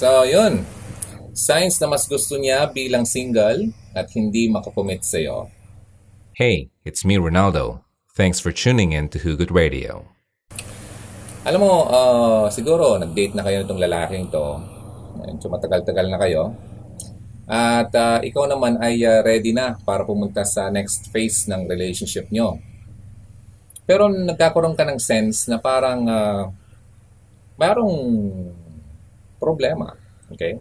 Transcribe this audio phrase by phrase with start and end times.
[0.00, 0.64] So, yun.
[1.36, 5.52] Signs na mas gusto niya bilang single at hindi makakomit sa'yo.
[6.32, 7.84] Hey, it's me, Ronaldo.
[8.16, 10.08] Thanks for tuning in to Hugot Radio.
[11.44, 14.64] Alam mo, uh, siguro nag-date na kayo nitong lalaking to.
[15.20, 16.56] Medyo matagal-tagal na kayo.
[17.44, 22.32] At uh, ikaw naman ay uh, ready na para pumunta sa next phase ng relationship
[22.32, 22.56] nyo.
[23.84, 26.48] Pero nagkakaroon ka ng sense na parang uh,
[27.60, 28.00] mayroong
[29.40, 29.96] problema.
[30.28, 30.60] Okay?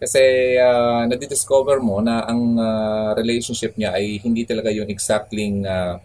[0.00, 6.00] Kasi uh, nadidiscover mo na ang uh, relationship niya ay hindi talaga yung exactly uh,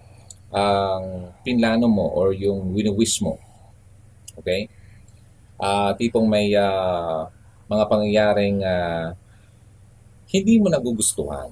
[0.51, 3.39] ang pinlano mo or yung wini-wish mo.
[4.35, 4.67] Okay?
[5.55, 7.31] Uh, tipong may uh,
[7.71, 9.15] mga pangyayaring uh,
[10.27, 11.47] hindi mo nagugustuhan.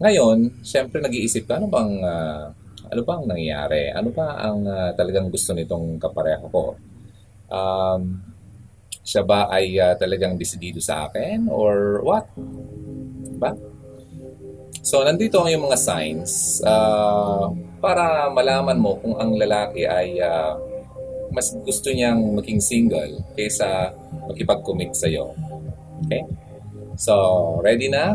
[0.00, 2.52] Ngayon, siyempre nag-iisip ka, ano bang, uh,
[2.88, 3.92] ano bang nangyayari?
[3.92, 6.64] Ano ba ang uh, talagang gusto nitong kapareho ko?
[7.48, 8.29] Um,
[9.10, 12.30] siya ba ay uh, talagang desidido sa akin or what?
[13.26, 13.58] Diba?
[14.86, 17.50] So, nandito ang yung mga signs uh,
[17.82, 20.54] para malaman mo kung ang lalaki ay uh,
[21.34, 23.90] mas gusto niyang maging single kaysa
[24.30, 25.34] makipag-commit sa'yo.
[26.06, 26.22] Okay?
[26.94, 27.14] So,
[27.66, 28.14] ready na?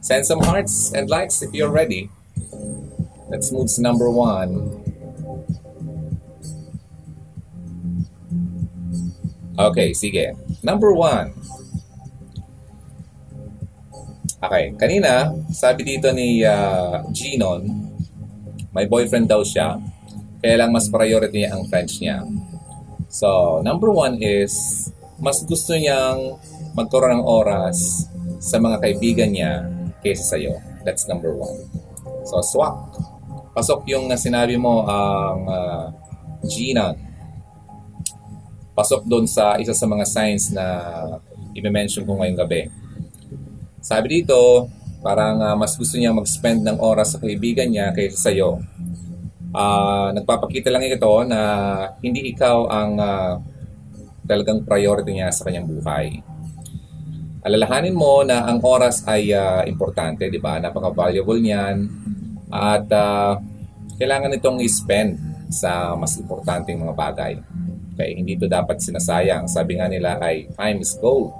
[0.00, 2.08] Send some hearts and likes if you're ready.
[3.28, 4.80] Let's move to number one.
[9.56, 10.36] Okay, sige.
[10.60, 11.32] Number one.
[14.36, 17.64] Okay, kanina, sabi dito ni uh, Ginon,
[18.76, 19.80] may boyfriend daw siya,
[20.44, 22.20] kaya lang mas priority niya ang French niya.
[23.08, 24.52] So, number one is,
[25.16, 26.36] mas gusto niyang
[26.76, 28.04] magkaroon ng oras
[28.36, 29.64] sa mga kaibigan niya
[30.04, 30.52] kaysa sa'yo.
[30.84, 31.64] That's number one.
[32.28, 32.76] So, swak.
[33.56, 35.84] Pasok yung sinabi mo ang uh,
[36.44, 37.05] Ginon
[38.76, 40.64] pasok doon sa isa sa mga signs na
[41.56, 42.68] i-mention ko ngayong gabi.
[43.80, 44.68] Sabi dito,
[45.00, 48.60] parang uh, mas gusto niya mag-spend ng oras sa kaibigan niya kaysa sa iyo.
[49.56, 51.40] Uh, nagpapakita lang ito na
[52.04, 53.40] hindi ikaw ang uh,
[54.28, 56.20] talagang priority niya sa kanyang buhay.
[57.46, 60.58] Alalahanin mo na ang oras ay uh, importante, di ba?
[60.58, 61.76] Napaka-valuable niyan.
[62.50, 63.38] At uh,
[63.96, 65.16] kailangan itong i-spend
[65.48, 67.32] sa mas importanteng mga bagay.
[67.96, 69.48] Okay, hindi to dapat sinasayang.
[69.48, 71.32] Sabi nga nila ay time is gold.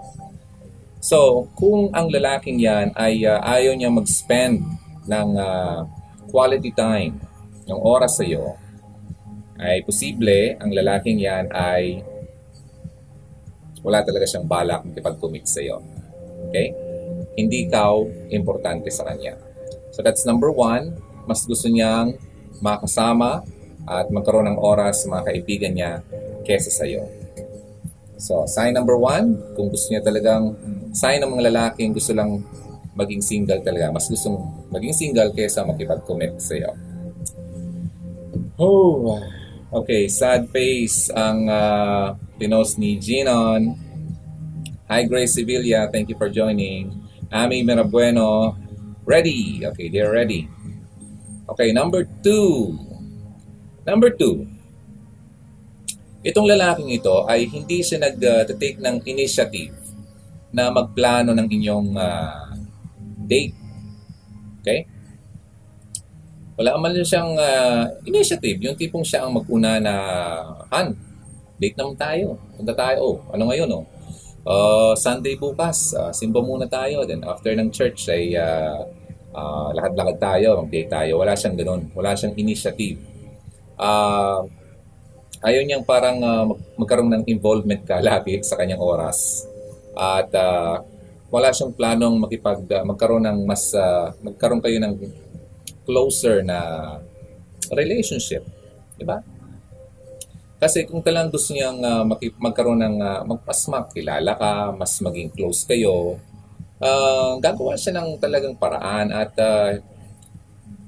[1.04, 4.64] So, kung ang lalaking yan ay uh, ayaw niya mag-spend
[5.04, 5.84] ng uh,
[6.32, 7.20] quality time,
[7.68, 8.56] ng oras sa iyo,
[9.60, 12.00] ay posible ang lalaking yan ay
[13.84, 15.84] wala talaga siyang balak makipag-commit sa iyo.
[16.48, 16.72] Okay?
[17.36, 18.00] Hindi ikaw
[18.32, 19.36] importante sa kanya.
[19.92, 20.96] So that's number one.
[21.28, 22.16] Mas gusto niyang
[22.64, 23.44] makasama
[23.84, 25.92] at magkaroon ng oras sa mga kaibigan niya
[26.46, 27.02] kesa sa iyo.
[28.16, 30.54] So, sign number one, kung gusto niya talagang,
[30.94, 32.40] sign ng mga lalaking gusto lang
[32.96, 33.92] maging single talaga.
[33.92, 34.32] Mas gusto
[34.72, 36.70] maging single kesa makipag-commit sa iyo.
[38.56, 39.20] Oh,
[39.68, 43.76] okay, sad face ang uh, pinost ni Ginon.
[44.88, 46.88] Hi Grace Sevilla, thank you for joining.
[47.28, 48.56] Ami Mirabueno,
[49.04, 49.60] ready.
[49.60, 50.48] Okay, they're ready.
[51.52, 52.78] Okay, number two.
[53.84, 54.46] Number two,
[56.26, 59.70] Itong lalaking ito ay hindi siya nag-take ng initiative
[60.50, 62.50] na magplano ng inyong uh,
[63.30, 63.54] date.
[64.58, 64.82] Okay?
[66.58, 68.58] Wala man siyang uh, initiative.
[68.58, 69.94] Yung tipong siya ang mag-una na,
[70.74, 70.98] Han,
[71.62, 72.34] date naman tayo.
[72.58, 72.98] Punta tayo.
[72.98, 73.86] Oh, ano ngayon, oh?
[74.46, 77.06] Uh, Sunday bukas, uh, simba muna tayo.
[77.06, 78.82] Then after ng church ay uh,
[79.30, 81.22] uh, lakad-lakad tayo, mag-date tayo.
[81.22, 81.86] Wala siyang ganun.
[81.94, 82.98] Wala siyang initiative.
[83.78, 84.42] Uh,
[85.46, 89.46] ayaw niyang parang uh, magkaroon ng involvement ka lagi sa kanyang oras.
[89.94, 90.82] At uh,
[91.30, 94.94] wala siyang planong makipag uh, magkaroon ng mas uh, magkaroon kayo ng
[95.86, 96.58] closer na
[97.70, 98.42] relationship,
[98.98, 99.22] 'di ba?
[100.56, 105.28] Kasi kung talagang gusto niyang uh, makip- magkaroon ng uh, mas makilala ka, mas maging
[105.30, 106.16] close kayo,
[106.80, 109.76] uh, gagawa siya ng talagang paraan at uh,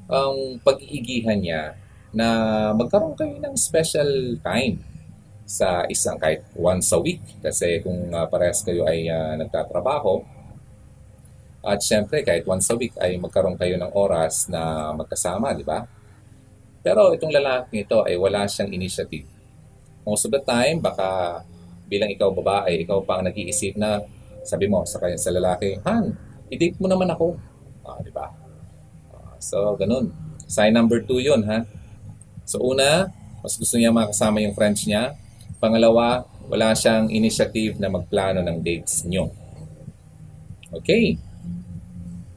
[0.08, 1.76] ang pag-iigihan niya
[2.14, 2.28] na
[2.72, 4.80] magkaroon kayo ng special time
[5.48, 10.20] sa isang kahit once a week kasi kung uh, parehas kayo ay uh, nagtatrabaho
[11.64, 15.82] at syempre kahit once a week ay magkaroon kayo ng oras na magkasama, di ba?
[16.80, 19.26] Pero itong lalaki ito ay wala siyang initiative.
[20.06, 21.40] Most of the time, baka
[21.90, 24.00] bilang ikaw babae, ikaw pa ang nag-iisip na
[24.46, 26.14] sabi mo sa kanya sa lalaki, Han,
[26.48, 27.36] i-date mo naman ako.
[27.84, 28.32] Ah, di ba?
[29.12, 30.08] Uh, so, ganun.
[30.48, 31.64] Sign number two yun, ha?
[32.48, 33.12] So una,
[33.44, 35.12] mas gusto niya makasama yung friends niya.
[35.60, 39.28] Pangalawa, wala siyang initiative na magplano ng dates nyo.
[40.72, 41.20] Okay.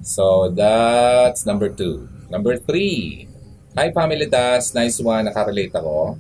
[0.03, 2.11] So, that's number two.
[2.27, 3.31] Number three.
[3.79, 4.75] Hi, Family Das.
[4.75, 5.31] Nice one.
[5.31, 6.19] Nakarelate ako.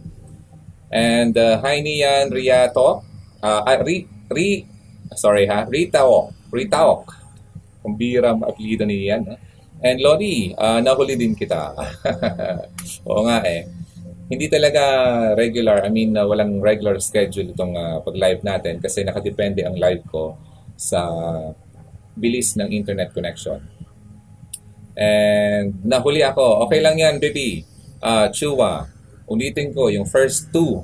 [0.87, 3.03] And uh, hi, Nian Riato.
[3.43, 4.63] Uh, ah, Ri, Ri,
[5.19, 6.31] sorry ha, Ritaok.
[6.47, 7.03] Ritaok.
[7.83, 9.27] Kumbira ang apelido ni Nian.
[9.27, 9.35] Ha?
[9.81, 11.73] And Lodi, uh, nahuli din kita.
[13.09, 13.80] Oo nga eh.
[14.31, 14.83] Hindi talaga
[15.35, 20.07] regular, I mean, uh, walang regular schedule itong uh, pag-live natin kasi nakadepende ang live
[20.07, 20.39] ko
[20.79, 21.03] sa
[22.15, 23.59] bilis ng internet connection.
[24.95, 26.63] And nahuli ako.
[26.67, 27.67] Okay lang yan, baby.
[27.99, 28.87] Uh, Chua,
[29.27, 30.79] ulitin ko yung first two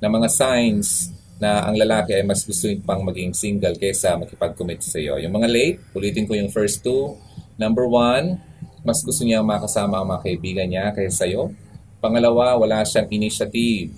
[0.00, 4.98] na mga signs na ang lalaki ay mas gusto pang maging single kaysa makipag-commit sa
[4.98, 5.20] iyo.
[5.22, 7.14] Yung mga late, ulitin ko yung first two.
[7.60, 8.42] Number one,
[8.82, 11.52] mas gusto niya makasama ang mga kaibigan niya kaysa sa'yo.
[11.98, 13.94] Pangalawa, wala siyang initiative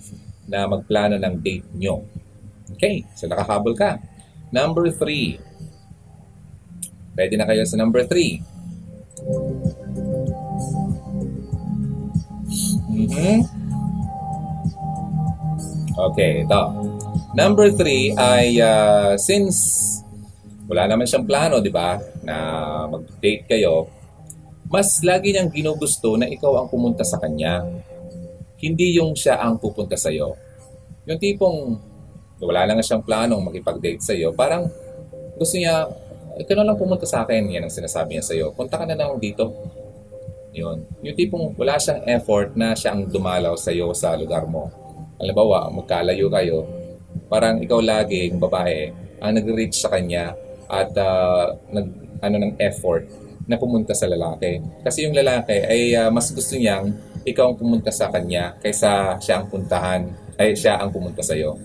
[0.49, 2.01] na magplano ng date nyo.
[2.73, 4.01] Okay, so nakahabol ka.
[4.51, 5.39] Number three,
[7.11, 8.39] Pwede na kayo sa number 3.
[12.91, 13.37] Mm-hmm.
[15.91, 16.63] Okay, ito.
[17.35, 19.59] Number 3 ay uh, since
[20.71, 22.35] wala naman siyang plano, di ba, na
[22.87, 23.91] mag-date kayo,
[24.71, 27.59] mas lagi niyang ginugusto na ikaw ang pumunta sa kanya.
[28.61, 30.37] Hindi yung siya ang pupunta sa iyo.
[31.09, 31.57] Yung tipong
[32.41, 34.69] wala lang siyang planong makipag-date sa iyo, parang
[35.37, 35.89] gusto niya
[36.39, 38.45] ikaw na lang pumunta sa akin, yan ang sinasabi niya sa'yo.
[38.55, 39.51] Punta ka na lang dito.
[40.55, 40.83] Yun.
[41.03, 44.71] Yung tipong wala siyang effort na siya ang dumalaw sa iyo sa lugar mo.
[45.19, 46.65] Halimbawa, magkalayo kayo,
[47.27, 48.89] parang ikaw laging babae
[49.21, 50.33] ang nag-reach sa kanya
[50.71, 51.87] at uh, nag
[52.21, 53.05] ano ng effort
[53.45, 54.61] na pumunta sa lalaki.
[54.81, 56.89] Kasi yung lalaki ay uh, mas gusto niyang
[57.27, 60.01] ikaw ang pumunta sa kanya kaysa siya ang puntahan
[60.37, 61.57] ay siya ang pumunta sa iyo.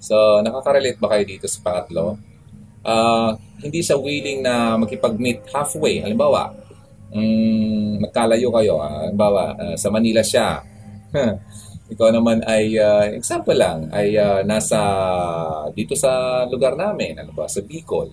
[0.00, 2.16] So, nakaka-relate ba kayo dito sa pangatlo?
[2.84, 3.30] uh,
[3.60, 6.00] hindi siya willing na makipag-meet halfway.
[6.00, 6.52] Halimbawa,
[7.12, 8.80] um, magkalayo kayo.
[8.80, 10.60] Uh, halimbawa, uh, sa Manila siya.
[11.92, 14.78] Ikaw naman ay, uh, example lang, ay uh, nasa
[15.74, 18.08] dito sa lugar namin, ano ba, sa Bicol.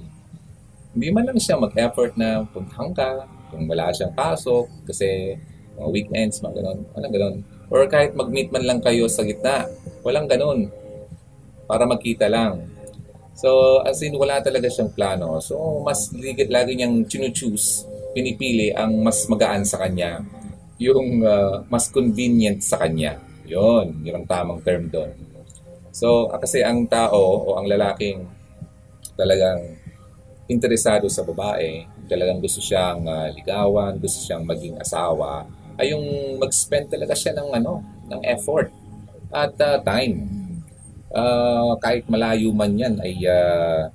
[0.98, 3.10] Hindi man lang siya mag-effort na puntahan ka
[3.54, 5.38] kung wala siyang pasok kasi
[5.78, 7.36] mga weekends, mga ganun, walang ganun.
[7.70, 9.70] Or kahit mag-meet man lang kayo sa gitna,
[10.02, 10.74] walang ganun.
[11.70, 12.66] Para magkita lang.
[13.38, 15.38] So, as in, wala talaga siyang plano.
[15.38, 17.86] So, mas lagi niyang chinu-choose,
[18.18, 20.26] pinipili ang mas magaan sa kanya.
[20.82, 23.22] Yung uh, mas convenient sa kanya.
[23.46, 25.14] Yun, yun ang tamang term doon.
[25.94, 28.26] So, ah, kasi ang tao o ang lalaking
[29.18, 29.78] talagang
[30.50, 35.44] interesado sa babae, talagang gusto siyang uh, ligawan, gusto siyang maging asawa,
[35.78, 36.06] ay yung
[36.42, 38.74] mag-spend talaga siya ng ano, ng effort
[39.32, 40.26] at uh, time.
[41.08, 43.88] Uh, kahit malayo man yan ay uh,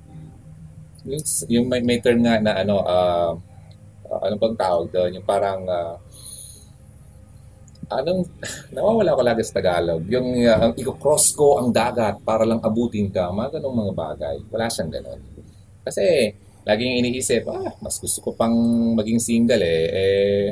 [1.05, 3.31] yung, yung may, may term nga na ano uh,
[4.09, 5.11] uh, ano bang tawag doon?
[5.21, 5.95] Yung parang uh,
[7.93, 8.25] anong
[8.75, 10.07] nawawala ko lagi sa Tagalog.
[10.09, 14.37] Yung uh, i-cross ko ang dagat para lang abutin ka mga ganong mga bagay.
[14.49, 15.21] Wala siyang ganon
[15.83, 16.31] kasi
[16.63, 18.55] laging iniisip ah mas gusto ko pang
[18.95, 19.83] maging single eh.
[19.91, 20.47] Eh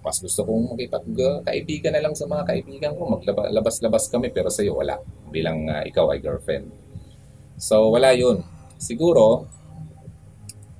[0.00, 3.20] mas gusto kong makipag-kaibigan na lang sa mga kaibigan ko.
[3.20, 4.96] Maglabas-labas kami pero sa iyo wala.
[5.28, 6.72] Bilang uh, ikaw ay girlfriend.
[7.60, 8.40] So wala yun.
[8.80, 9.44] Siguro,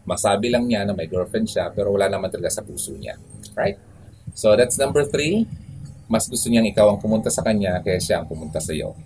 [0.09, 3.21] masabi lang niya na may girlfriend siya pero wala naman talaga sa puso niya.
[3.53, 3.77] Right?
[4.33, 5.45] So that's number three.
[6.09, 8.97] Mas gusto niyang ikaw ang pumunta sa kanya kaya siya ang pumunta sa iyo.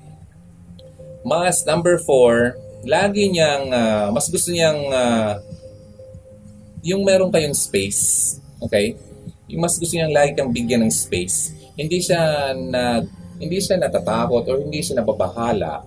[1.27, 2.55] Mas number four,
[2.87, 5.43] lagi niyang, uh, mas gusto niyang uh,
[6.87, 8.37] yung meron kayong space.
[8.63, 8.95] Okay?
[9.49, 11.53] Yung mas gusto niyang lagi kang bigyan ng space.
[11.77, 13.05] Hindi siya na
[13.37, 15.85] hindi siya natatakot or hindi siya nababahala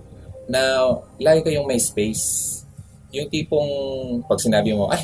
[0.48, 0.60] na
[1.20, 2.56] lagi kayong may space.
[3.12, 3.70] Yung tipong
[4.28, 5.00] pag sinabi mo, ay,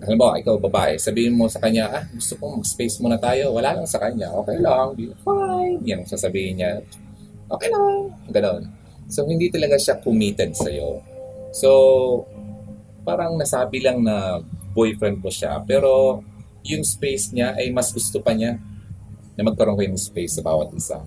[0.00, 3.52] alam mo, ikaw babae, sabihin mo sa kanya, ah, gusto kong mag-space muna tayo.
[3.52, 4.32] Wala lang sa kanya.
[4.42, 4.96] Okay lang.
[4.96, 5.78] Fine.
[5.84, 6.80] Yan ang sasabihin niya.
[7.50, 8.08] Okay lang.
[8.32, 8.62] Ganon.
[9.10, 11.02] So, hindi talaga siya committed sa'yo.
[11.50, 11.70] So,
[13.02, 14.38] parang nasabi lang na
[14.72, 15.58] boyfriend mo siya.
[15.66, 16.22] Pero,
[16.64, 18.60] yung space niya ay mas gusto pa niya
[19.36, 21.00] na magkaroon kayo ng space sa bawat isa.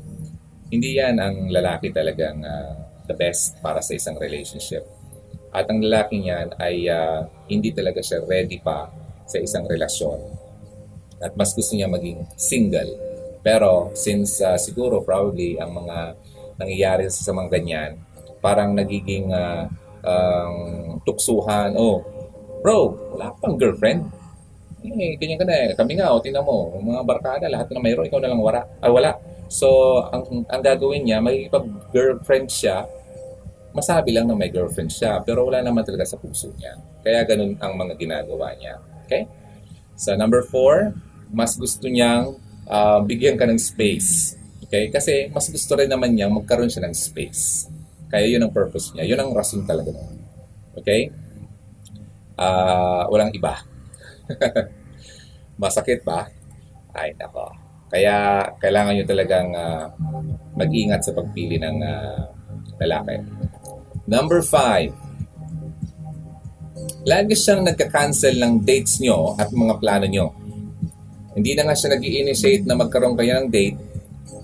[0.73, 2.73] Hindi yan ang lalaki talagang uh,
[3.05, 4.81] the best para sa isang relationship.
[5.53, 8.89] At ang lalaki niyan ay uh, hindi talaga siya ready pa
[9.29, 10.17] sa isang relasyon.
[11.21, 12.97] At mas gusto niya maging single.
[13.45, 16.17] Pero since uh, siguro probably ang mga
[16.57, 17.91] nangyayari sa mga ganyan,
[18.41, 19.69] parang nagiging uh,
[20.01, 22.01] um, tuksuhan, oh,
[22.65, 24.22] bro, wala pang girlfriend
[24.91, 25.67] eh, ganyan ka na eh.
[25.77, 28.61] Kami nga, o, tingnan mo, mga barkada, lahat na mayroon, ikaw na lang wala.
[28.83, 29.15] Ah, wala.
[29.47, 29.67] So,
[30.11, 32.83] ang, ang gagawin niya, makikipag-girlfriend siya,
[33.73, 36.77] masabi lang na may girlfriend siya, pero wala naman talaga sa puso niya.
[37.01, 38.81] Kaya ganun ang mga ginagawa niya.
[39.05, 39.25] Okay?
[39.97, 40.93] So, number four,
[41.33, 42.37] mas gusto niyang
[42.69, 44.37] uh, bigyan ka ng space.
[44.67, 44.93] Okay?
[44.93, 47.69] Kasi mas gusto rin naman niya magkaroon siya ng space.
[48.13, 49.09] Kaya yun ang purpose niya.
[49.09, 50.21] Yun ang rason talaga nun.
[50.77, 51.09] Okay?
[52.37, 53.72] Uh, walang iba.
[55.61, 56.27] Masakit ba?
[56.93, 57.49] Ay, nako.
[57.93, 59.85] Kaya kailangan nyo talagang uh,
[60.57, 62.25] mag-ingat sa pagpili ng uh,
[62.81, 63.21] lalaki.
[64.09, 64.89] Number five,
[67.05, 70.27] lagi siyang nagka-cancel ng dates nyo at mga plano nyo.
[71.33, 73.77] Hindi na nga siya nag initiate na magkaroon kayo ng date.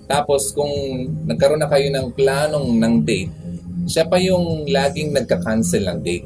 [0.10, 0.70] Tapos kung
[1.26, 3.34] nagkaroon na kayo ng planong ng date,
[3.90, 6.26] siya pa yung laging nagka-cancel ng date.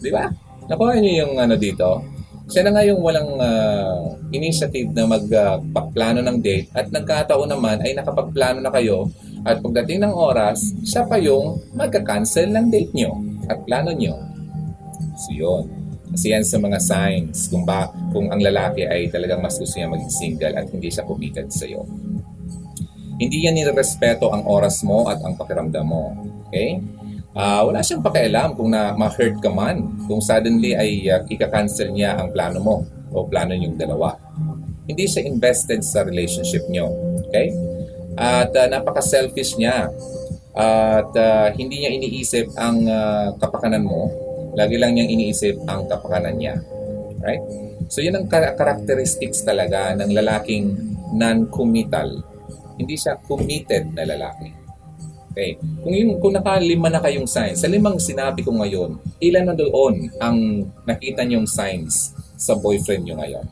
[0.00, 0.28] Di ba?
[0.68, 2.15] Nakuha niyo yung ano dito?
[2.46, 7.82] Siya na nga yung walang uh, initiative na magpaplano uh, ng date at nagkataon naman
[7.82, 9.10] ay nakapagplano na kayo
[9.46, 13.14] at pagdating ng oras, siya pa yung magka-cancel ng date nyo
[13.46, 14.18] at plano nyo.
[15.14, 15.64] So yun.
[16.10, 19.90] Kasi yan sa mga signs kung ba kung ang lalaki ay talagang mas gusto niya
[19.90, 21.86] maging single at hindi siya committed sa iyo.
[23.22, 26.10] Hindi yan nirespeto ang oras mo at ang pakiramdam mo.
[26.50, 26.82] Okay?
[27.36, 32.16] Uh, wala siyang pakialam kung na ma-hurt ka man, kung suddenly ay uh, ika-cancel niya
[32.16, 32.76] ang plano mo
[33.12, 34.16] o plano niyong dalawa.
[34.88, 36.88] Hindi siya invested sa relationship niyo.
[37.28, 37.52] Okay?
[38.16, 39.92] At uh, napaka-selfish niya.
[40.56, 44.08] At uh, hindi niya iniisip ang uh, kapakanan mo.
[44.56, 46.56] Lagi lang niyang iniisip ang kapakanan niya.
[47.20, 47.42] Right?
[47.92, 50.72] So yun ang characteristics talaga ng lalaking
[51.12, 52.24] non-committal.
[52.80, 54.55] Hindi siya committed na lalaki.
[55.36, 55.60] Okay.
[55.84, 60.08] Kung, yung, kung nakalima na kayong signs, sa limang sinabi ko ngayon, ilan na doon
[60.16, 63.44] ang nakita niyong signs sa boyfriend niyo ngayon?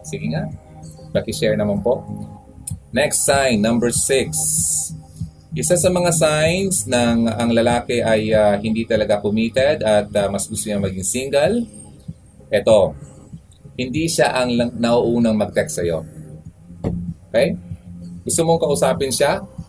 [0.00, 0.48] Sige nga.
[1.12, 2.00] Paki-share naman po.
[2.88, 4.32] Next sign, number six.
[5.52, 10.48] Isa sa mga signs ng ang lalaki ay uh, hindi talaga committed at uh, mas
[10.48, 11.68] gusto niya maging single.
[12.48, 12.96] Ito,
[13.76, 16.00] hindi siya ang nauunang mag-text sa'yo.
[17.28, 17.60] Okay?
[18.24, 19.59] Gusto mong kausapin siya?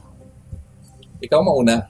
[1.22, 1.86] Ikaw mauna.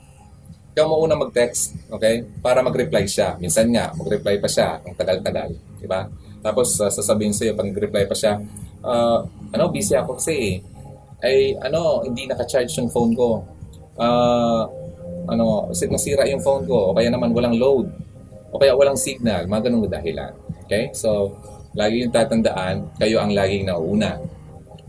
[0.72, 2.24] Ikaw mauna mag-text, okay?
[2.40, 3.36] Para mag-reply siya.
[3.40, 4.80] Minsan nga, mag-reply pa siya.
[4.84, 6.08] Ang tagal-tagal, di ba?
[6.40, 8.40] Tapos, uh, sasabihin sa'yo, pag nag-reply pa siya,
[8.84, 9.20] uh,
[9.52, 10.64] ano, busy ako kasi
[11.22, 13.46] ay, ano, hindi naka-charge yung phone ko.
[14.00, 14.66] Uh,
[15.30, 17.88] ano, nasira yung phone ko, o kaya naman walang load,
[18.50, 20.34] o kaya walang signal, mga ganun dahilan.
[20.66, 20.90] Okay?
[20.98, 21.38] So,
[21.78, 24.18] lagi yung tatandaan, kayo ang laging nauna.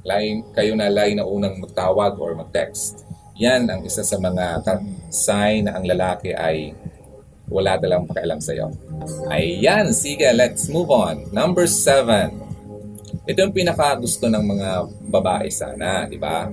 [0.03, 3.05] Laging, kayo na laging naunang magtawag or mag-text.
[3.41, 4.61] Yan ang isa sa mga
[5.09, 6.77] sign na ang lalaki ay
[7.49, 8.73] wala talang pakialam sa iyo.
[9.29, 11.29] Ayan, sige, let's move on.
[11.33, 12.41] Number seven.
[13.29, 14.71] Ito yung pinaka gusto ng mga
[15.09, 16.49] babae sana, di ba?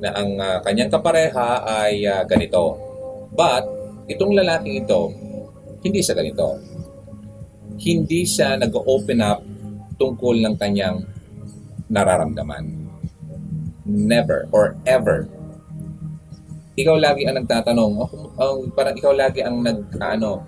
[0.00, 2.76] Na ang uh, kanyang kapareha ay uh, ganito.
[3.32, 3.64] But,
[4.08, 5.12] itong lalaking ito,
[5.84, 6.56] hindi siya ganito.
[7.80, 9.40] Hindi siya nag-open up
[9.96, 11.04] tungkol ng kanyang
[11.92, 12.64] nararamdaman.
[13.86, 15.28] Never or ever
[16.82, 20.42] ikaw lagi ang nagtatanong, oh, oh, parang ikaw lagi ang nag, ano,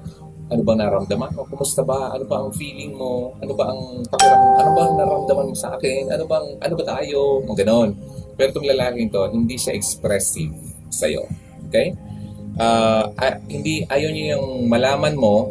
[0.52, 1.42] ano ba naramdaman mo?
[1.48, 2.12] Kumusta ba?
[2.12, 3.32] Ano ba ang feeling mo?
[3.40, 6.12] Ano ba ang pakiram, ano ba ang naramdaman mo sa akin?
[6.12, 7.40] Ano bang, ano ba tayo?
[7.48, 7.90] Mga ganon.
[8.36, 10.52] Pero itong lalaking to, hindi siya expressive
[10.92, 11.24] sa'yo.
[11.70, 11.96] Okay?
[12.60, 15.48] Uh, uh, hindi, ayaw niya yung malaman mo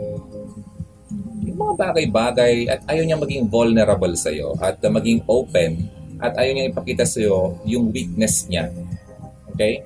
[1.44, 5.92] yung mga bagay-bagay at ayaw niya maging vulnerable sa'yo at uh, maging open
[6.24, 8.72] at ayaw niya ipakita sa'yo yung weakness niya.
[9.52, 9.84] Okay?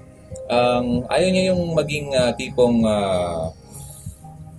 [0.48, 3.52] Um, ayaw niya yung maging uh, tipong uh,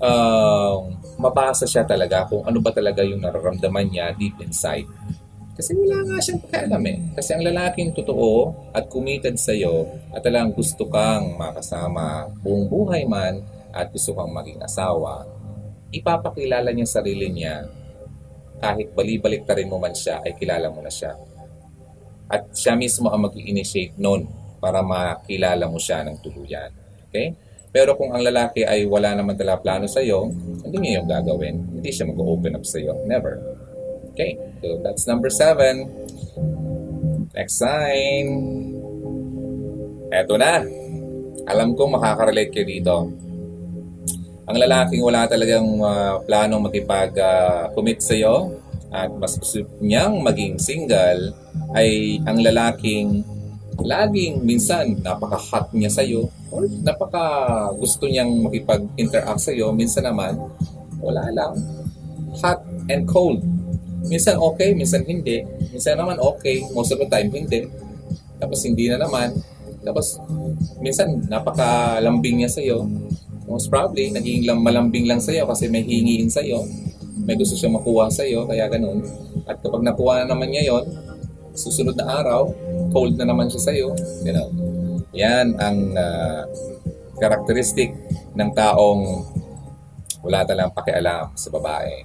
[0.00, 0.76] uh,
[1.18, 4.87] mabasa siya talaga kung ano ba talaga yung nararamdaman niya deep inside.
[5.59, 6.99] Kasi wala nga siyang pakialam eh.
[7.18, 13.02] Kasi ang lalaking totoo at committed sa iyo at talagang gusto kang makasama buong buhay
[13.11, 13.42] man
[13.75, 15.26] at gusto kang maging asawa,
[15.90, 17.66] ipapakilala niya sarili niya
[18.62, 21.18] kahit balibalik ta rin mo man siya ay kilala mo na siya.
[22.30, 26.71] At siya mismo ang mag-initiate noon para makilala mo siya ng tuluyan.
[27.09, 27.35] Okay?
[27.69, 30.29] Pero kung ang lalaki ay wala naman tala plano sa iyo,
[30.65, 31.57] hindi niya yung gagawin.
[31.79, 32.97] Hindi siya mag-open up sa iyo.
[33.07, 33.38] Never.
[34.12, 34.35] Okay?
[34.65, 35.87] So that's number seven.
[37.37, 38.27] Next sign.
[40.11, 40.65] Eto na.
[41.49, 42.97] Alam ko makaka-relate kayo dito.
[44.49, 48.37] Ang lalaking wala talagang uh, planong makipag-commit uh, sa iyo
[48.88, 51.37] at mas gusto niyang maging single
[51.77, 53.21] ay ang lalaking
[53.78, 57.23] laging minsan napaka-hot niya sa iyo or napaka
[57.78, 60.35] gusto niyang makipag-interact sa iyo, minsan naman
[60.99, 61.54] wala lang.
[62.42, 63.42] Hot and cold.
[64.06, 65.42] Minsan okay, minsan hindi.
[65.70, 67.66] Minsan naman okay, most of the time hindi.
[68.38, 69.35] Tapos hindi na naman.
[69.82, 70.18] Tapos
[70.82, 72.87] minsan napakalambing niya sa'yo.
[73.49, 76.61] Most probably, naging lam- malambing lang sa'yo kasi may hingiin sa'yo.
[77.25, 79.00] May gusto siya makuha sa'yo, kaya ganun.
[79.49, 80.85] At kapag nakuha na naman niya yon,
[81.56, 82.52] susunod na araw,
[82.92, 83.88] cold na naman siya sa'yo.
[84.25, 84.52] Ganun.
[85.16, 86.45] Yan ang ah,
[87.18, 87.92] characteristic
[88.37, 89.02] ng taong
[90.23, 92.04] wala talang pakialam sa babae.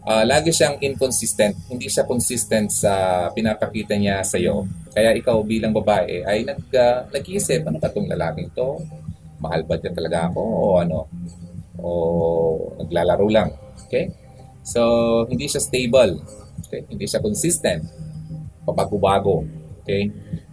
[0.00, 1.52] Ah, lagi siyang inconsistent.
[1.68, 4.64] Hindi siya consistent sa pinapakita niya sa iyo.
[4.90, 8.80] Kaya ikaw bilang babae ay nag ah, nag-iisip, ano ba tong lalaking to?
[9.40, 10.98] Mahal ba niya talaga ako o ano?
[11.80, 11.88] O
[12.80, 13.52] naglalaro lang.
[13.88, 14.08] Okay?
[14.64, 14.80] So,
[15.28, 16.20] hindi siya stable.
[16.68, 16.84] Okay?
[16.88, 17.84] Hindi siya consistent.
[18.64, 19.59] Pabago-bago.
[19.90, 20.04] Okay?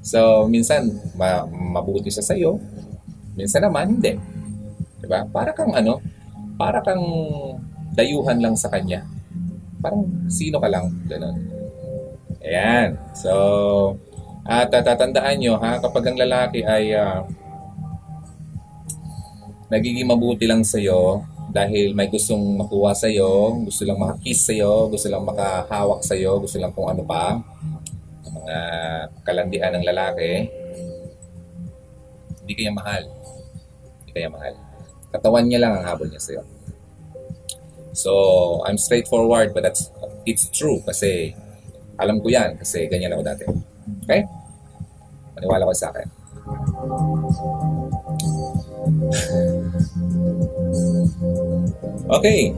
[0.01, 2.57] So, minsan ma- mabuti siya sa iyo.
[3.37, 4.17] Minsan naman hindi.
[4.97, 5.23] 'Di ba?
[5.29, 6.01] Para kang ano?
[6.57, 7.05] Para kang
[7.93, 9.05] dayuhan lang sa kanya.
[9.77, 11.37] Parang sino ka lang, ganun.
[12.41, 12.97] Ayan.
[13.13, 13.33] So,
[14.47, 17.27] at uh, tatandaan nyo ha, kapag ang lalaki ay ah,
[19.67, 21.19] nagiging mabuti lang sa'yo
[21.51, 26.71] dahil may gustong makuha sa'yo, gusto lang makakiss sa'yo, gusto lang makahawak sa'yo, gusto lang
[26.71, 27.35] kung ano pa,
[28.47, 30.47] mga kalandian ng lalaki,
[32.43, 33.03] hindi kaya mahal.
[34.03, 34.55] Hindi kaya mahal.
[35.11, 36.43] Katawan niya lang ang habol niya sa'yo.
[37.91, 38.11] So,
[38.63, 39.91] I'm straightforward but that's
[40.23, 41.33] it's true kasi
[41.97, 43.43] alam ko yan kasi ganyan ako dati.
[44.07, 44.23] Okay?
[45.35, 46.07] Maniwala ko sa akin.
[52.07, 52.55] Okay.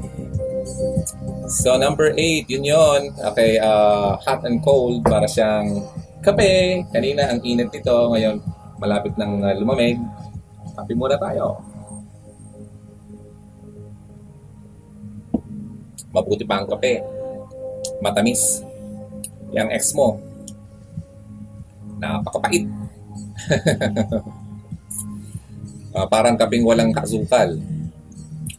[1.49, 3.01] So, number 8, yun yun.
[3.33, 5.81] Okay, uh, hot and cold para siyang
[6.21, 6.85] kape.
[6.93, 8.13] Kanina, ang init nito.
[8.13, 8.37] Ngayon,
[8.77, 9.97] malapit ng uh, lumamig.
[10.77, 11.57] Kape muna tayo.
[16.13, 17.01] Mabuti pa ang kape.
[18.01, 18.61] Matamis.
[19.49, 20.21] Yang ex mo.
[21.97, 22.65] Napakapait.
[25.89, 27.57] Ah, parang kaping walang kasukal.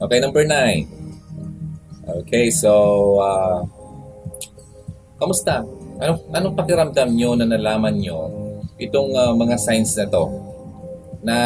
[0.02, 0.99] Okay, number 9.
[2.10, 2.72] Okay, so
[3.22, 3.62] uh,
[5.14, 5.62] kamusta?
[6.02, 8.18] Anong, anong pakiramdam nyo na nalaman nyo
[8.82, 10.24] itong uh, mga signs na to?
[11.22, 11.36] Na,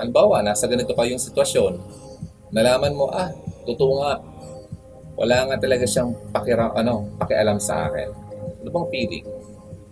[0.00, 1.76] halimbawa, nasa ganito kayong sitwasyon,
[2.54, 3.28] nalaman mo, ah,
[3.68, 4.12] totoo nga,
[5.18, 8.08] wala nga talaga siyang pakiram, ano, pakialam sa akin.
[8.64, 9.26] Ano bang feeling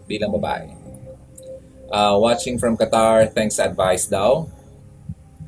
[0.09, 0.71] bilang babae?
[1.93, 4.49] Uh, watching from Qatar, thanks advice daw.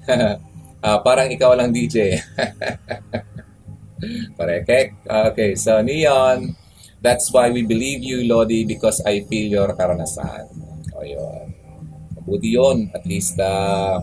[0.85, 2.21] Ah, parang ikaw lang DJ.
[4.35, 5.07] Parekek.
[5.07, 6.55] Okay, so Neon,
[6.99, 10.51] that's why we believe you, Lodi, because I feel your karanasan.
[10.95, 11.55] O yun.
[12.19, 12.91] Mabuti yun.
[12.95, 14.01] At least, uh,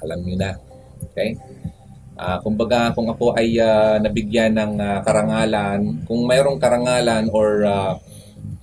[0.00, 0.52] alam nyo na.
[1.10, 1.36] Okay?
[2.20, 7.96] Ah, kumbaga, kung ako ay ah, nabigyan ng ah, karangalan, kung mayroong karangalan or ah,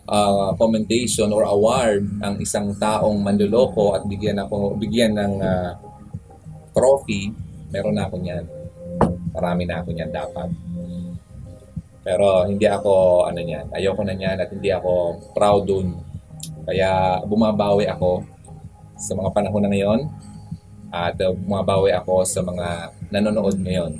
[0.06, 5.74] ah, commendation or award ang isang taong manloloko at bigyan ako bigyan ng ah,
[6.78, 7.34] trophy,
[7.74, 8.46] meron na ako niyan.
[9.32, 10.50] Marami na ako niyan dapat.
[12.08, 15.88] Pero hindi ako ano niyan, ayoko na niyan at hindi ako proud dun.
[16.64, 18.24] Kaya bumabawi ako
[18.96, 20.02] sa mga panahon na ngayon
[20.92, 23.92] at uh, bumabawi ako sa mga nanonood ngayon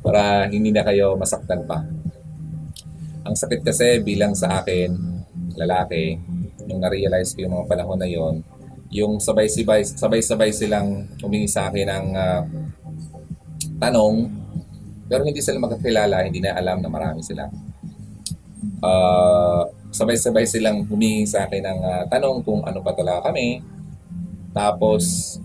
[0.00, 1.84] para hindi na kayo masaktan pa.
[3.26, 4.94] Ang sakit kasi bilang sa akin,
[5.58, 6.14] lalaki,
[6.64, 8.34] nung na-realize ko yung mga panahon na yon,
[8.94, 12.42] yung sabay-sabay sabay-sabay silang humingi sa akin ng ah,
[13.82, 14.30] tanong
[15.06, 17.46] pero hindi sila magkakilala, hindi na alam na marami sila.
[18.82, 19.64] Ah,
[19.94, 23.62] sabay-sabay silang humingi sa akin ng ah, tanong kung ano ba talaga kami.
[24.50, 25.36] Tapos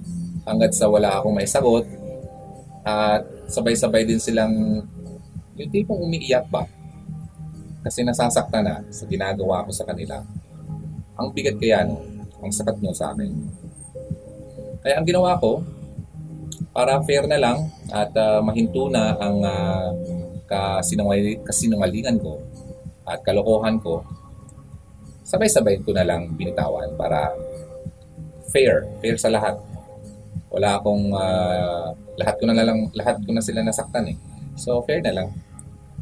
[0.44, 1.86] hanggat sa wala akong may sagot
[2.82, 4.82] at sabay-sabay din silang
[5.54, 6.66] yung tipong umiiyak ba
[7.86, 10.22] kasi nasasaktan na sa ginagawa ko sa kanila.
[11.18, 12.02] Ang bigat kaya no,
[12.42, 13.30] ang sakat nyo sa akin.
[14.82, 15.62] Kaya ang ginawa ko,
[16.72, 19.92] para fair na lang at ah, mahinto na ang uh,
[20.48, 22.40] kasinungal- kasinungalingan ko
[23.04, 24.00] at kalokohan ko,
[25.28, 27.36] sabay-sabay ko na lang binitawan para
[28.52, 29.60] fair, fair sa lahat.
[30.52, 34.18] Wala akong ah, lahat ko na lang lahat ko na sila nasaktan eh.
[34.56, 35.30] So fair na lang.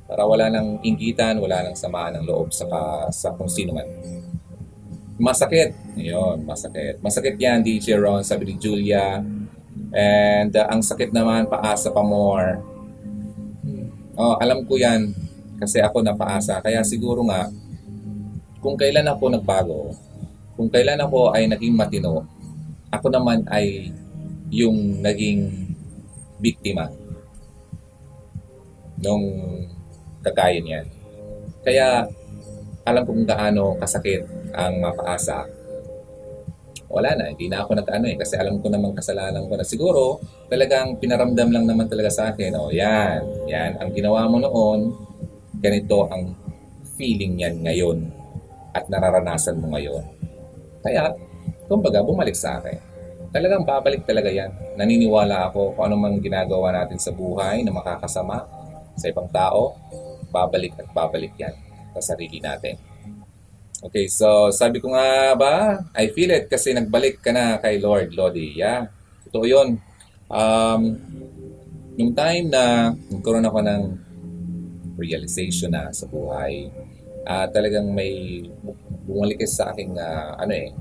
[0.10, 2.66] Para wala nang inggitan, wala nang samaan ng loob sa
[3.14, 3.86] sa kung sino man.
[5.22, 5.76] Masakit.
[6.00, 6.98] Ayun, masakit.
[7.04, 9.22] Masakit yan, DJ Ron, sabi ni Julia.
[9.90, 12.62] And uh, ang sakit naman, paasa pa more.
[14.20, 15.16] Oh, alam ko yan
[15.58, 16.62] kasi ako napaasa.
[16.62, 17.50] Kaya siguro nga,
[18.60, 19.80] kung kailan ako nagbago,
[20.60, 22.28] kung kailan ako ay naging matino,
[22.92, 23.90] ako naman ay
[24.50, 25.70] yung naging
[26.42, 26.92] biktima
[29.00, 29.26] nung
[30.20, 30.88] kagaya niyan.
[31.64, 32.08] Kaya
[32.84, 35.59] alam ko kung gaano kasakit ang mapaasa
[36.90, 40.18] wala na, hindi na ako nag-ano eh, kasi alam ko naman kasalanan ko na siguro,
[40.50, 44.90] talagang pinaramdam lang naman talaga sa akin, oh, yan, yan, ang ginawa mo noon,
[45.62, 46.34] ganito ang
[46.98, 48.10] feeling yan ngayon
[48.74, 50.02] at nararanasan mo ngayon.
[50.82, 51.14] Kaya,
[51.70, 52.82] kumbaga, bumalik sa akin.
[53.30, 54.50] Talagang babalik talaga yan.
[54.74, 58.42] Naniniwala ako kung ano mang ginagawa natin sa buhay na makakasama
[58.98, 59.78] sa ibang tao,
[60.34, 61.54] babalik at babalik yan
[61.94, 62.89] sa sarili natin.
[63.80, 68.12] Okay, so sabi ko nga ba, I feel it kasi nagbalik ka na kay Lord
[68.12, 68.60] Lodi.
[68.60, 68.92] Yeah,
[69.24, 69.80] totoo yun.
[70.28, 71.00] Um,
[71.96, 73.84] yung time na nagkaroon ako ng
[75.00, 76.68] realization na sa buhay,
[77.24, 78.44] uh, talagang may
[79.08, 80.76] bumalik sa aking uh, ano eh,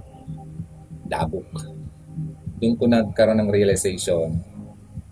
[1.07, 1.55] dabok.
[2.59, 4.43] Doon ko nagkaroon ng realization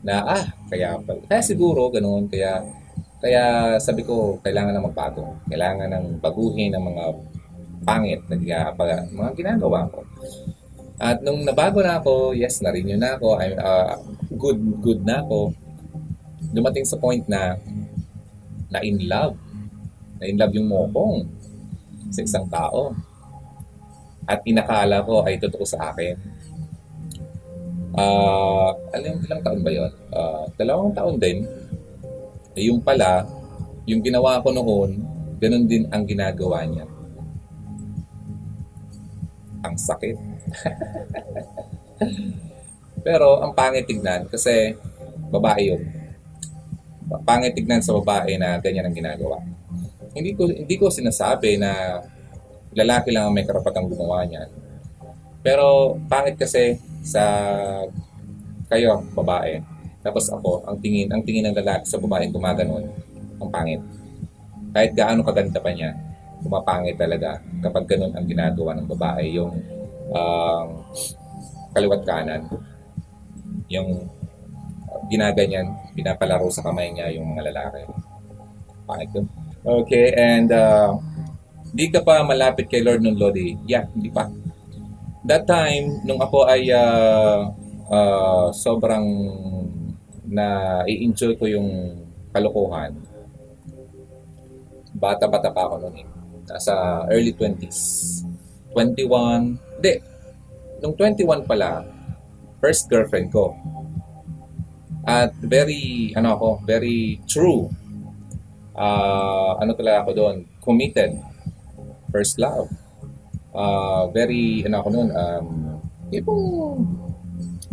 [0.02, 2.66] na ah, kaya kaya siguro ganoon kaya
[3.22, 5.38] kaya sabi ko kailangan na magbago.
[5.46, 7.04] Kailangan ng baguhin ang mga
[7.84, 8.36] pangit na
[8.72, 10.00] uh, mga ginagawa ko.
[10.96, 14.00] At nung nabago na ako, yes, na-renew na ako, I'm, uh,
[14.32, 15.52] good, good na ako,
[16.56, 17.60] dumating sa point na
[18.72, 19.36] na in love.
[20.16, 21.28] Na in love yung mokong
[22.08, 22.96] sa isang tao.
[24.24, 26.16] At inakala ko ay totoo sa akin.
[27.96, 29.92] Uh, alam ilang taon ba yun?
[30.08, 31.44] Uh, dalawang taon din.
[32.56, 33.28] Yung pala,
[33.84, 34.96] yung ginawa ko noon,
[35.36, 36.95] ganun din ang ginagawa niya
[39.66, 40.16] ang sakit.
[43.06, 44.74] Pero ang pangit tignan kasi
[45.30, 45.82] babae yun.
[47.22, 49.38] Pangit tignan sa babae na ganyan ang ginagawa.
[50.16, 52.02] Hindi ko hindi ko sinasabi na
[52.74, 54.50] lalaki lang ang may karapatang gumawa niyan.
[55.42, 57.22] Pero pangit kasi sa
[58.66, 59.62] kayo babae.
[60.02, 62.86] Tapos ako, ang tingin ang tingin ng lalaki sa babae gumaganon,
[63.42, 63.82] ang pangit.
[64.74, 65.94] Kahit gaano kaganda pa niya,
[66.42, 67.40] pumapangit talaga.
[67.60, 69.52] Kapag ganun ang ginagawa ng babae yung
[70.12, 70.66] um,
[71.72, 72.46] kaliwat kanan
[73.68, 74.08] yung
[75.10, 77.82] ginaganyan pinapalaro sa kamay niya yung mga lalaki.
[78.86, 79.26] Pangit yun.
[79.66, 80.94] Okay and uh,
[81.74, 83.58] di ka pa malapit kay Lord nung Lodi.
[83.66, 84.30] Yeah hindi pa.
[85.26, 87.50] That time nung ako ay uh,
[87.90, 89.06] uh, sobrang
[90.26, 91.68] na i-enjoy ko yung
[92.34, 92.92] kalokohan
[94.96, 96.15] bata-bata pa ako noon eh
[96.46, 98.22] nasa early 20s.
[98.72, 99.92] 21, hindi,
[100.84, 101.82] nung 21 pala,
[102.60, 103.56] first girlfriend ko.
[105.06, 107.70] At very, ano ako, very true.
[108.76, 110.36] Uh, ano talaga ako doon?
[110.60, 111.16] Committed.
[112.12, 112.68] First love.
[113.56, 115.48] Uh, very, ano ako noon, um,
[116.12, 116.44] tipong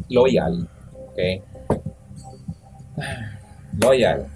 [0.08, 0.64] loyal.
[1.12, 1.44] Okay?
[3.84, 4.30] Loyal.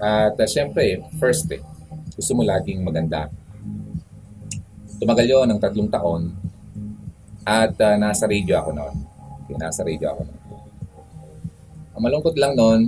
[0.00, 1.60] At uh, syempre, first eh,
[2.14, 3.26] gusto mo laging maganda
[4.98, 6.30] Tumagal yun ng tatlong taon
[7.44, 8.94] at uh, nasa radio ako noon.
[9.44, 10.40] Okay, nasa radio ako noon.
[11.94, 12.80] Ang malungkot lang noon,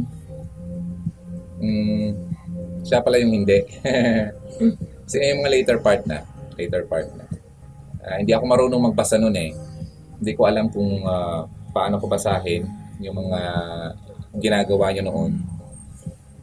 [1.60, 2.08] mm,
[2.82, 3.60] siya pala yung hindi.
[5.04, 6.24] Kasi yung mga later part na.
[6.56, 7.28] Later part na.
[8.00, 9.52] Uh, hindi ako marunong magbasa noon eh.
[10.16, 11.44] Hindi ko alam kung uh,
[11.76, 12.64] paano ko basahin
[13.04, 13.40] yung mga
[14.40, 15.36] ginagawa niya noon.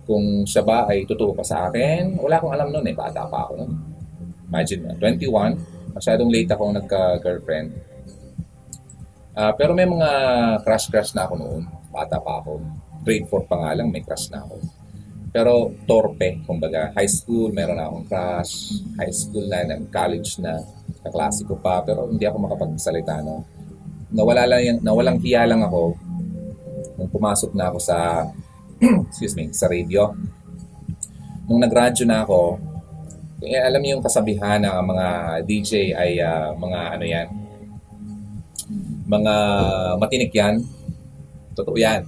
[0.05, 2.95] Kung siya ba ay totoo pa sa akin, wala akong alam noon eh.
[2.95, 3.92] Bata pa ako noon.
[4.53, 7.73] Imagine mo, 21, masyadong late akong nagka-girlfriend.
[9.33, 10.09] Uh, pero may mga
[10.61, 11.65] crush-crush na ako noon.
[11.89, 12.61] Bata pa ako.
[13.01, 14.61] Grade 4 pa nga lang, may crush na ako.
[15.33, 16.93] Pero torpe, kumbaga.
[16.93, 18.77] High school, meron na akong crush.
[19.01, 20.61] High school na, college na.
[21.01, 21.81] Kaklase ko pa.
[21.81, 23.41] Pero hindi ako makapagsalita, no?
[24.13, 25.97] Nawala lang, nawalang hiya lang ako
[27.01, 28.29] nung pumasok na ako sa
[29.09, 30.13] excuse me, sa radio.
[31.49, 32.61] Nung nag-radyo na ako,
[33.43, 35.07] eh, alam yung kasabihan ng mga
[35.43, 37.27] DJ ay uh, mga ano yan,
[39.03, 39.35] mga
[39.99, 40.63] matinik yan.
[41.53, 42.07] Totoo yan.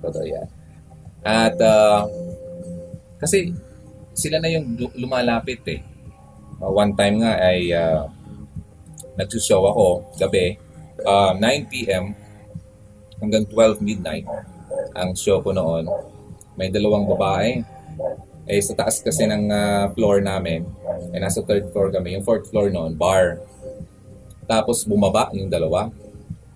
[0.00, 0.48] Totoo yan.
[1.20, 2.08] At uh,
[3.20, 3.52] kasi
[4.16, 5.80] sila na yung lumalapit eh.
[6.58, 8.08] Uh, one time nga ay uh,
[9.20, 10.56] nagsushow ako gabi,
[11.04, 12.16] uh, 9 p.m.
[13.20, 14.26] hanggang 12 midnight
[14.96, 15.86] ang show ko noon.
[16.58, 17.62] May dalawang babae
[18.48, 20.64] eh, sa taas kasi ng uh, floor namin,
[21.12, 22.16] eh, nasa third floor kami.
[22.16, 23.44] Yung fourth floor noon, bar.
[24.48, 25.92] Tapos bumaba yung dalawa.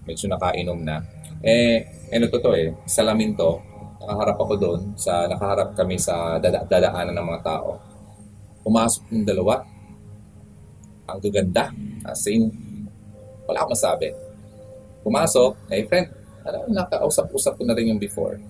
[0.08, 1.04] Medyo nakainom na.
[1.44, 3.60] Eh, ano to to eh, salamin to.
[4.02, 7.76] Nakaharap ako doon, sa, nakaharap kami sa dada, dadaanan ng mga tao.
[8.64, 9.62] Pumasok yung dalawa.
[11.06, 11.70] Ang gaganda.
[12.08, 12.50] As in,
[13.46, 14.10] wala akong masabi.
[15.04, 16.08] Pumasok, eh friend,
[16.42, 18.40] ano, nakausap-usap ko na rin yung before.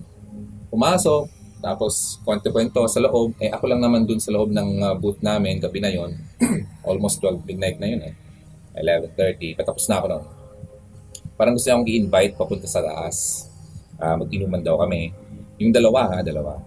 [0.73, 3.39] Pumasok, tapos, kwento-kwento sa loob.
[3.39, 6.11] Eh, ako lang naman dun sa loob ng uh, booth namin, gabi na yon
[6.89, 8.13] Almost 12 midnight na yun eh.
[8.75, 9.55] 11.30.
[9.55, 10.25] Patapos na ako noon.
[11.39, 13.47] Parang gusto akong i-invite papunta sa taas.
[13.95, 15.15] Uh, mag-inuman daw kami.
[15.63, 16.59] Yung dalawa ha, dalawa.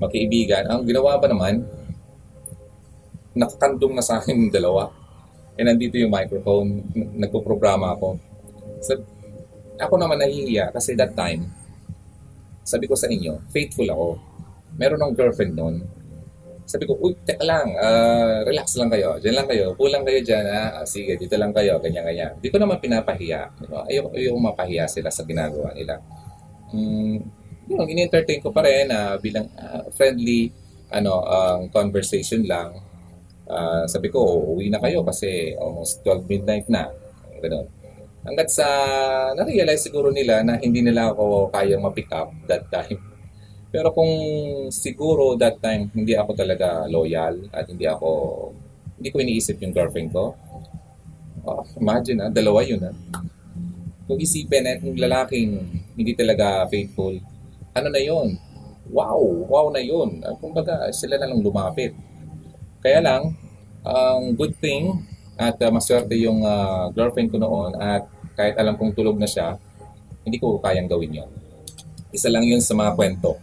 [0.00, 0.72] Magkaibigan.
[0.72, 1.68] Ang ginawa pa naman,
[3.36, 4.88] nakakandong na sa akin yung dalawa.
[5.60, 6.88] Eh, nandito yung microphone.
[6.96, 8.16] Nagpo-programa ako.
[8.80, 8.96] So,
[9.76, 11.52] ako naman nahihiya kasi that time,
[12.62, 14.08] sabi ko sa inyo, faithful ako.
[14.78, 15.76] Meron ng girlfriend noon.
[16.62, 19.18] Sabi ko, uy, teka lang, uh, relax lang kayo.
[19.18, 19.74] Diyan lang kayo.
[19.74, 20.80] Pulang kayo dyan, ha?
[20.80, 22.38] Ah, sige, dito lang kayo, ganyan-ganyan.
[22.38, 23.50] Di ko naman pinapahiya.
[23.90, 25.98] Ayoko, ayoko mapahiya sila sa ginagawa nila.
[26.72, 27.18] Mm,
[27.68, 30.54] yun, in-entertain ko pa rin uh, bilang uh, friendly
[30.92, 32.78] ano, ang uh, conversation lang.
[33.48, 34.22] Uh, sabi ko,
[34.54, 36.88] uwi na kayo kasi almost 12 midnight na.
[37.42, 37.66] Ganun.
[38.22, 38.66] Hanggat sa
[39.34, 43.12] na-realize siguro nila na hindi nila ako kayang ma-pick up that time
[43.72, 44.12] pero kung
[44.68, 48.08] siguro that time hindi ako talaga loyal at hindi ako
[49.00, 50.36] hindi ko iniisip yung girlfriend ko.
[51.42, 52.94] Oh, imagine ah, dalawa yun ah.
[54.04, 55.56] Kung isipin na yung lalaking
[55.96, 57.16] hindi talaga faithful,
[57.72, 58.36] ano na yun?
[58.92, 59.48] Wow!
[59.48, 60.20] Wow na yun.
[60.20, 61.96] Uh, kumbaga, sila na lang lumapit.
[62.84, 63.32] Kaya lang,
[63.82, 65.00] ang um, good thing
[65.42, 68.06] at uh, maswerte yung uh, girlfriend ko noon at
[68.38, 69.58] kahit alam kong tulog na siya,
[70.22, 71.30] hindi ko kayang gawin yon.
[72.14, 73.34] Isa lang yun sa mga kwento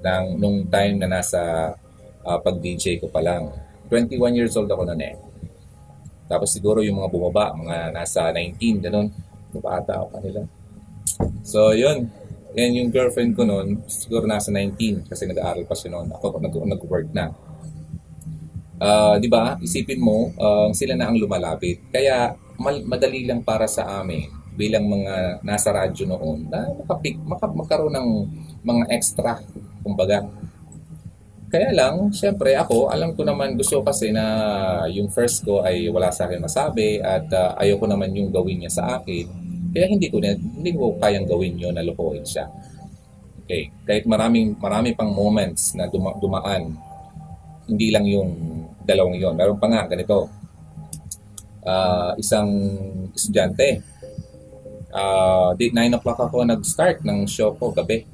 [0.00, 1.72] ng, nung time na nasa
[2.24, 3.52] uh, pag-DJ ko pa lang.
[3.92, 5.14] 21 years old ako noon eh.
[6.26, 9.12] Tapos siguro yung mga bumaba, mga nasa 19, ganun.
[9.56, 10.40] Bata ako kanila.
[11.46, 12.10] So, yun.
[12.56, 16.08] Yan yung girlfriend ko noon, siguro nasa 19 kasi nag-aaral pa siya noon.
[16.16, 17.30] Ako nag- nag-work na.
[18.76, 19.56] Uh, di ba?
[19.60, 21.80] Isipin mo, uh, sila na ang lumalapit.
[21.88, 27.44] Kaya mal- madali lang para sa amin bilang mga nasa radyo noon na makapik, maka,
[27.48, 28.08] magkaroon ng
[28.64, 29.36] mga extra
[29.84, 30.24] kumbaga.
[31.46, 34.24] Kaya lang, syempre ako, alam ko naman gusto kasi na
[34.90, 38.64] yung first ko ay wala sa akin masabi at uh, ayaw ko naman yung gawin
[38.64, 39.24] niya sa akin.
[39.70, 42.50] Kaya hindi ko, hindi ko kayang gawin yun na lokohin siya.
[43.46, 43.70] Okay.
[43.86, 46.74] Kahit maraming, marami pang moments na duma, dumaan,
[47.66, 48.30] hindi lang yung
[48.86, 49.34] dalawang yon.
[49.34, 50.30] Meron pa nga, ganito.
[51.66, 52.46] Uh, isang
[53.10, 53.82] estudyante,
[54.94, 58.06] uh, 9 o'clock ako nag-start ng show ko gabi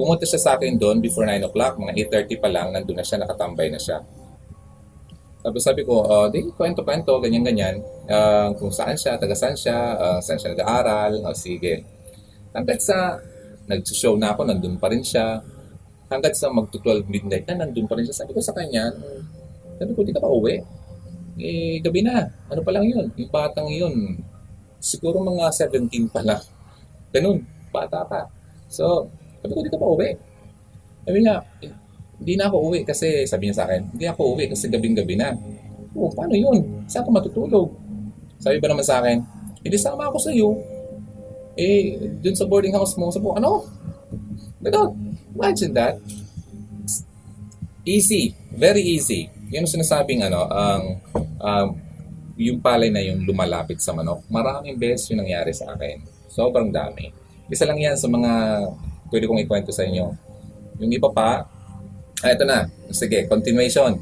[0.00, 3.20] Pumunta siya sa akin doon before 9 o'clock, mga 8.30 pa lang, nandun na siya,
[3.20, 4.00] nakatambay na siya.
[5.44, 10.18] Tapos sabi ko, uh, di, kwento-kwento, ganyan-ganyan, uh, kung saan siya, taga saan siya, uh,
[10.24, 11.84] saan siya nag-aaral, uh, sige.
[12.56, 13.20] Hanggat sa
[13.68, 15.44] nag-show na ako, nandun pa rin siya.
[16.10, 18.26] Hanggat sa mag-12 midnight na, nandun pa rin siya.
[18.26, 18.90] Sabi ko sa kanya,
[19.78, 20.58] sabi ko, di ka pa uwi?
[21.38, 22.26] Eh, gabi na.
[22.50, 23.06] Ano pa lang yun?
[23.14, 24.18] Yung batang yun,
[24.82, 26.42] siguro mga 17 pa lang.
[27.14, 28.26] Ganun, bata pa.
[28.66, 29.06] So,
[29.38, 30.10] sabi ko, di ka pa uwi.
[31.06, 31.46] Sabi niya,
[32.20, 35.32] hindi na ako uwi kasi sabi niya sa akin, hindi ako uwi kasi gabing-gabi na.
[35.94, 36.84] Oh, paano yun?
[36.90, 37.70] Saan ka matutulog?
[38.42, 39.22] Sabi ba naman sa akin,
[39.62, 40.58] hindi sama ako sa iyo.
[41.54, 43.64] Eh, dun sa boarding house mo, sabi ko, ano?
[44.60, 44.90] Ganun.
[45.34, 45.94] Imagine that.
[47.86, 48.34] Easy.
[48.54, 49.30] Very easy.
[49.50, 50.82] Yan ang sinasabing ano, ang
[51.42, 51.68] um,
[52.40, 54.24] yung palay na yung lumalapit sa manok.
[54.32, 56.00] Maraming beses yung nangyari sa akin.
[56.32, 57.12] Sobrang dami.
[57.52, 58.32] Isa lang yan sa mga
[59.12, 60.08] pwede kong ikwento sa inyo.
[60.80, 61.44] Yung iba pa,
[62.24, 62.70] ah, ito na.
[62.94, 64.00] Sige, continuation.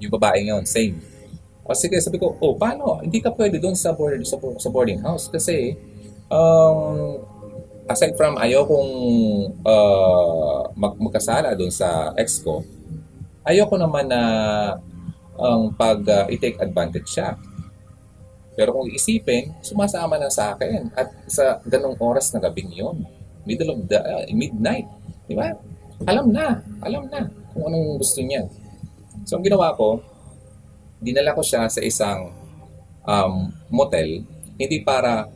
[0.00, 0.96] Yung babae ngayon, same.
[1.66, 3.02] O sige, sabi ko, oh, paano?
[3.02, 5.74] Hindi ka pwede doon sa, board, sa, sa boarding house kasi
[6.30, 7.20] um,
[7.86, 8.90] aside from ayaw kong
[9.62, 12.62] uh, mag magkasala doon sa ex ko,
[13.46, 14.20] ayaw ko naman na
[15.36, 17.36] ang um, pag uh, i-take advantage siya.
[18.56, 23.04] Pero kung isipin, sumasama na sa akin at sa ganong oras na gabing yon
[23.44, 24.88] middle of the, uh, midnight.
[25.28, 25.52] Di ba?
[26.08, 28.48] Alam na, alam na kung anong gusto niya.
[29.28, 30.00] So, ang ginawa ko,
[31.00, 32.32] dinala ko siya sa isang
[33.04, 34.24] um, motel,
[34.56, 35.28] hindi para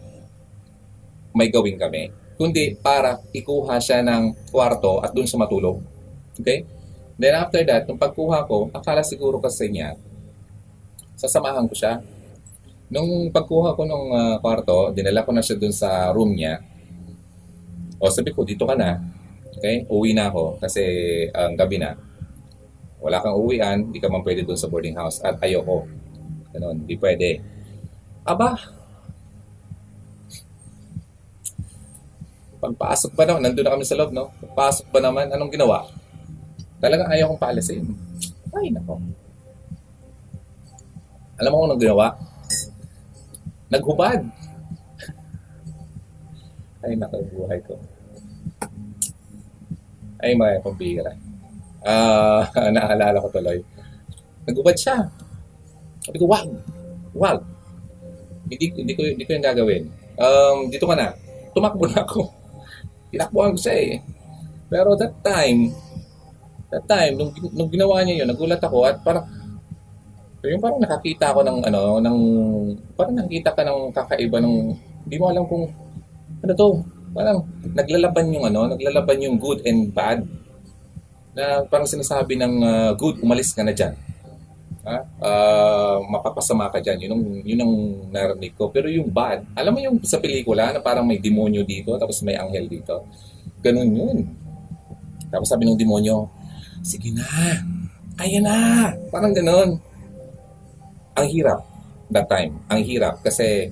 [1.37, 5.85] may gawin kami, kundi para ikuha siya ng kwarto at doon siya matulog.
[6.41, 6.65] Okay?
[7.21, 9.93] Then after that, nung pagkuha ko, akala siguro kasi niya,
[11.21, 12.01] sasamahan ko siya.
[12.89, 16.65] Nung pagkuha ko ng uh, kwarto, dinala ko na siya doon sa room niya.
[18.01, 18.97] O sabi ko, dito ka na.
[19.61, 19.85] Okay?
[19.93, 20.81] Uwi na ako kasi
[21.37, 21.93] ang um, gabi na.
[23.05, 25.21] Wala kang uwian, hindi ka man pwede doon sa boarding house.
[25.21, 25.85] At ayoko.
[26.57, 27.45] Ganun, hindi pwede.
[28.25, 28.80] Aba,
[32.61, 34.29] pagpasok pa naman, nandun na kami sa loob, no?
[34.45, 35.89] Pagpasok pa naman, anong ginawa?
[36.77, 37.89] Talagang ayaw kong paalisin.
[38.53, 39.01] Ay, nako.
[41.41, 42.07] Alam mo kung anong ginawa?
[43.73, 44.21] Naghubad.
[46.85, 47.81] Ay, nako, buhay ko.
[50.21, 51.13] Ay, mga pambira.
[51.81, 53.57] Ah, uh, naalala ko tuloy.
[54.45, 55.09] Nagubad siya.
[56.05, 56.49] Sabi ko, wag.
[57.17, 57.41] Wag.
[58.53, 59.85] hindi, hindi ko, hindi ko yung gagawin.
[60.21, 61.17] Um, dito ka na.
[61.57, 62.40] Tumakbo na ako.
[63.11, 63.93] Tinakbuhan ko siya eh.
[64.71, 65.75] Pero that time,
[66.71, 69.27] that time, nung, nung ginawa niya yun, nagulat ako at parang,
[70.47, 72.19] yung parang nakakita ako ng ano, ng,
[72.95, 74.55] parang nakita ka ng kakaiba ng,
[75.05, 75.67] hindi mo alam kung,
[76.41, 76.69] ano to,
[77.11, 77.43] parang
[77.75, 80.23] naglalaban yung ano, naglalaban yung good and bad.
[81.35, 83.95] Na parang sinasabi ng uh, good, umalis ka na dyan.
[84.81, 84.99] Ha?
[85.21, 87.09] Uh, mapapasama ka dyan.
[87.09, 87.75] Yun ang, yun ang
[88.09, 88.73] narinig ko.
[88.73, 92.37] Pero yung bad, alam mo yung sa pelikula na parang may demonyo dito, tapos may
[92.37, 93.05] anghel dito.
[93.61, 94.19] Ganun yun.
[95.29, 96.27] Tapos sabi ng demonyo,
[96.81, 97.25] sige na,
[98.17, 98.91] kaya na.
[99.13, 99.79] Parang ganun.
[101.17, 101.61] Ang hirap
[102.11, 102.59] that time.
[102.67, 103.71] Ang hirap kasi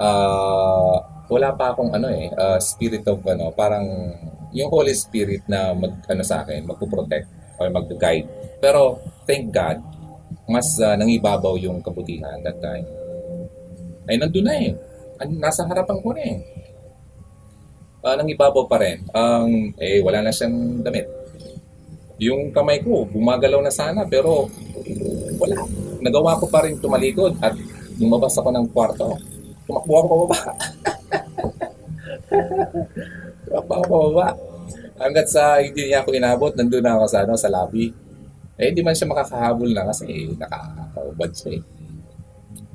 [0.00, 0.96] uh,
[1.30, 3.86] wala pa akong ano eh, uh, spirit of ano, parang
[4.50, 8.26] yung Holy Spirit na mag ano sa akin, magpo-protect or mag-guide.
[8.58, 8.98] Pero
[9.28, 9.78] thank God,
[10.50, 12.82] mas uh, nangibabaw yung kabutihan that time.
[14.10, 14.74] Ay nandun na eh.
[15.38, 16.38] Nasa harapan ko na eh.
[18.02, 19.06] Uh, nangibabaw pa rin.
[19.14, 21.06] Ang um, eh wala na siyang damit.
[22.18, 24.50] Yung kamay ko, bumagalaw na sana pero
[25.38, 25.56] wala.
[26.02, 27.54] Nagawa ko pa rin tumalikod at
[28.02, 29.14] lumabas ako ng kwarto.
[29.70, 30.40] Tumakbo ako pababa.
[33.46, 34.28] Tumakbo ako pababa.
[35.00, 37.88] Hanggat sa hindi niya ako inabot, nandun na ako sa, ano, sa lobby.
[38.60, 41.62] Eh, hindi man siya makakahabol na kasi nakakaubad siya eh.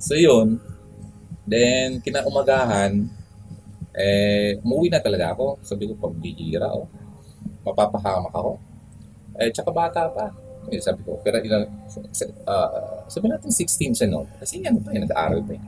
[0.01, 0.57] So, yun.
[1.45, 3.05] Then, kinaumagahan,
[3.93, 5.61] eh, umuwi na talaga ako.
[5.61, 6.89] Sabi ko, pambihira, oh.
[7.61, 8.57] Mapapahamak ako.
[9.37, 10.33] Eh, tsaka bata pa.
[10.73, 11.69] Eh, sabi ko, pero ilang,
[12.49, 14.25] uh, sabi natin 16 siya, no?
[14.41, 15.63] Kasi yan pa, eh, nag-aaral pa eh.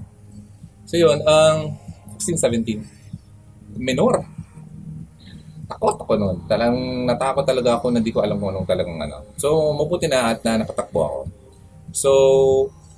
[0.90, 2.82] So, yun, ang um, 16, 17,
[3.78, 4.37] minor
[5.68, 6.38] takot ako noon.
[6.48, 9.22] Talang natakot talaga ako na di ko alam kung anong talagang ano.
[9.36, 11.20] So, mabuti na at na nakatakbo ako.
[11.92, 12.12] So,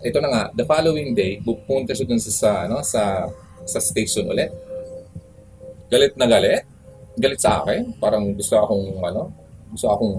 [0.05, 3.27] ito na nga, the following day, pupunta siya dun sa, sa, ano, sa,
[3.65, 4.53] sa station ulit.
[5.89, 6.63] Galit na galit.
[7.17, 7.97] Galit sa akin.
[7.97, 9.33] Parang gusto akong, ano,
[9.73, 10.15] gusto akong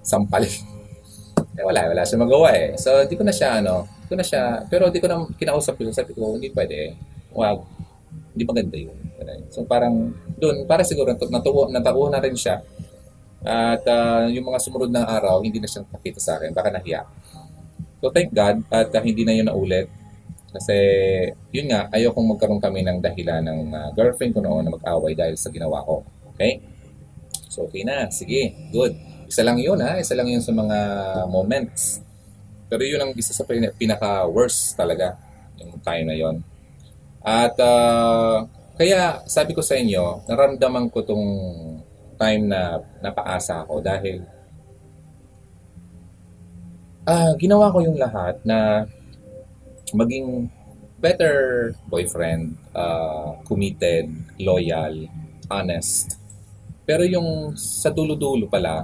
[0.00, 0.48] sampalin.
[1.58, 2.78] eh, wala, wala siya magawa eh.
[2.78, 5.74] So, di ko na siya, ano, di ko na siya, pero di ko na kinausap
[5.74, 5.90] ko.
[5.90, 6.94] Sabi ko, hindi pwede.
[7.34, 7.60] Wag.
[8.38, 8.94] Hindi maganda yun.
[9.50, 12.62] So parang doon, para siguro natuwa, natawa na rin siya.
[13.42, 16.54] At uh, yung mga sumunod ng araw, hindi na siya nakita sa akin.
[16.54, 17.02] Baka nahiya.
[17.98, 19.90] So thank God at uh, hindi na yun naulit.
[20.54, 20.76] Kasi
[21.50, 25.34] yun nga, ayokong magkaroon kami ng dahilan ng uh, girlfriend ko noon na mag-away dahil
[25.34, 26.06] sa ginawa ko.
[26.34, 26.62] Okay?
[27.50, 28.06] So okay na.
[28.14, 28.54] Sige.
[28.70, 28.94] Good.
[29.26, 29.98] Isa lang yun ha.
[29.98, 30.78] Isa lang yun sa mga
[31.26, 31.98] moments.
[32.70, 35.18] Pero yun ang isa sa pinaka-worst talaga.
[35.58, 36.38] Yung time na yon
[37.22, 38.46] at uh,
[38.78, 41.26] kaya sabi ko sa inyo, naramdaman ko tong
[42.18, 44.22] time na napaasa ako dahil
[47.06, 48.86] uh, ginawa ko yung lahat na
[49.94, 50.46] maging
[50.98, 54.10] better boyfriend, uh, committed,
[54.42, 55.06] loyal,
[55.48, 56.18] honest.
[56.82, 58.82] Pero yung sa dulo-dulo pala,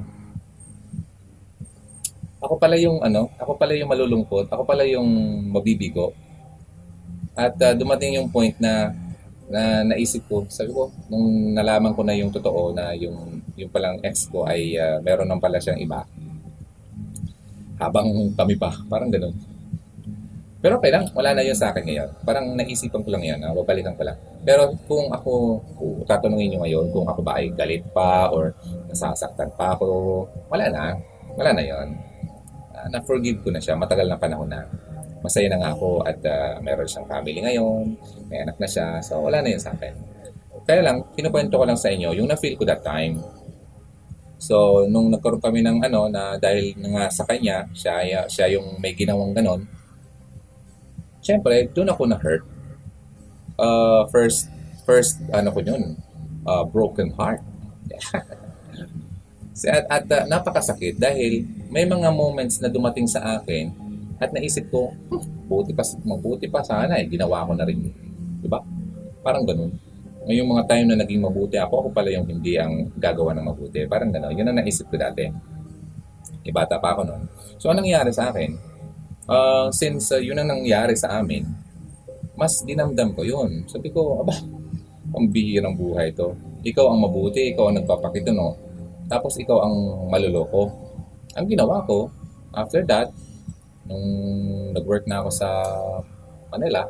[2.38, 5.08] ako pala yung ano, ako pala yung malulungkot, ako pala yung
[5.50, 6.12] mabibigo,
[7.34, 8.94] at uh, dumating yung point na
[9.44, 14.00] na naisip ko, sabi ko, nung nalaman ko na yung totoo na yung yung palang
[14.00, 16.06] ex ko ay uh, meron nang pala siyang iba.
[17.76, 19.34] Habang kami pa, parang ganoon.
[20.64, 22.08] Pero okay lang, wala na yun sa akin ngayon.
[22.24, 24.16] Parang naisipan ko lang yan, babalikan ko lang.
[24.40, 28.56] Pero kung ako, kung tatanungin nyo ngayon kung ako ba ay galit pa or
[28.88, 30.96] nasasaktan pa ako, wala na.
[31.36, 31.88] Wala na yon.
[32.72, 34.64] Uh, na-forgive ko na siya, matagal na panahon na
[35.24, 37.96] masaya na nga ako at uh, meron siyang family ngayon,
[38.28, 39.96] may anak na siya, so wala na yun sa akin.
[40.68, 43.24] Kaya lang, pinukwento ko lang sa inyo, yung na-feel ko that time.
[44.36, 48.92] So, nung nagkaroon kami ng ano, na dahil nga sa kanya, siya, siya yung may
[48.92, 49.64] ginawang ganon,
[51.24, 52.44] syempre, doon ako na-hurt.
[53.56, 54.52] Uh, first,
[54.84, 55.96] first, ano ko yun,
[56.44, 57.40] uh, broken heart.
[59.72, 63.83] at, at uh, napakasakit dahil may mga moments na dumating sa akin
[64.22, 64.94] at naisip ko,
[65.50, 67.82] buti pa, mabuti pa sana eh, ginawa ko na rin.
[68.38, 68.62] Di ba?
[69.24, 69.72] Parang ganun.
[70.24, 73.84] Ngayong mga time na naging mabuti ako, ako pala yung hindi ang gagawa ng mabuti.
[73.84, 74.32] Parang gano'n.
[74.32, 75.28] Yun ang naisip ko dati.
[76.44, 77.22] Ibata pa ako noon.
[77.60, 78.50] So, anong nangyari sa akin?
[79.28, 81.44] Uh, since uh, yun ang nangyari sa amin,
[82.36, 83.68] mas dinamdam ko yun.
[83.68, 84.32] Sabi ko, aba,
[85.12, 86.32] ang bihirang buhay to.
[86.64, 88.56] Ikaw ang mabuti, ikaw ang nagpapakita, no?
[89.08, 90.72] Tapos ikaw ang maluloko.
[91.36, 92.08] Ang ginawa ko,
[92.56, 93.12] after that,
[93.84, 94.06] nung
[94.72, 95.48] nag-work na ako sa
[96.52, 96.88] Manila,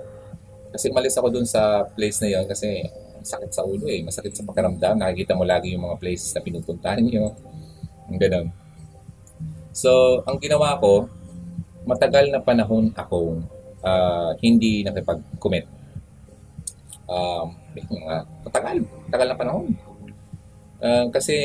[0.74, 2.82] kasi umalis ako dun sa place na yon kasi
[3.24, 5.00] sakit sa ulo eh, masakit sa pakiramdam.
[5.00, 7.32] Nakikita mo lagi yung mga places na pinupuntahan niyo.
[8.10, 8.46] Ang ganun.
[9.72, 11.08] So, ang ginawa ko,
[11.88, 13.42] matagal na panahon akong
[13.80, 15.84] uh, hindi nakipag-commit
[17.04, 18.76] Um, mga matagal,
[19.08, 19.66] matagal na panahon.
[20.80, 21.36] Uh, kasi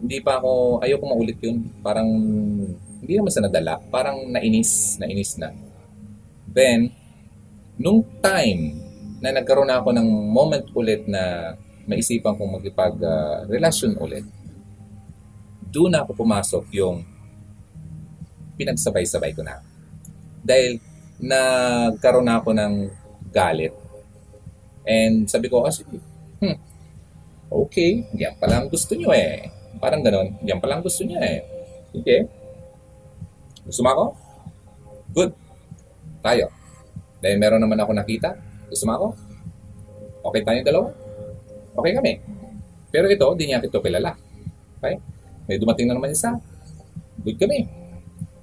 [0.00, 1.64] hindi pa ako, ayoko maulit yun.
[1.80, 2.08] Parang,
[3.02, 3.82] hindi naman sa nadala.
[3.90, 5.50] Parang nainis, nainis na.
[6.46, 6.94] Then,
[7.74, 8.78] nung time
[9.18, 14.22] na nagkaroon na ako ng moment ulit na maisipan kong magkipag-relasyon uh, ulit,
[15.66, 17.02] doon na ako pumasok yung
[18.54, 19.58] pinagsabay-sabay ko na.
[20.38, 20.78] Dahil
[21.18, 22.74] nagkaroon na ako ng
[23.34, 23.74] galit.
[24.86, 26.56] And sabi ko, ah, hmm,
[27.50, 29.50] okay, yan pala ang gusto nyo eh.
[29.82, 31.40] Parang ganon, yan pala ang gusto niya eh.
[31.90, 32.41] Sige.
[33.62, 34.04] Gusto mo ako?
[35.14, 35.30] Good.
[36.22, 36.46] Tayo.
[37.22, 38.34] Dahil meron naman ako nakita.
[38.66, 39.06] Gusto mo ako?
[40.32, 40.88] Okay tayo dalawa?
[41.78, 42.12] Okay kami.
[42.92, 44.12] Pero ito, di niya ito kilala.
[44.78, 44.98] Okay?
[45.46, 46.34] May dumating na naman isa.
[47.22, 47.66] Good kami.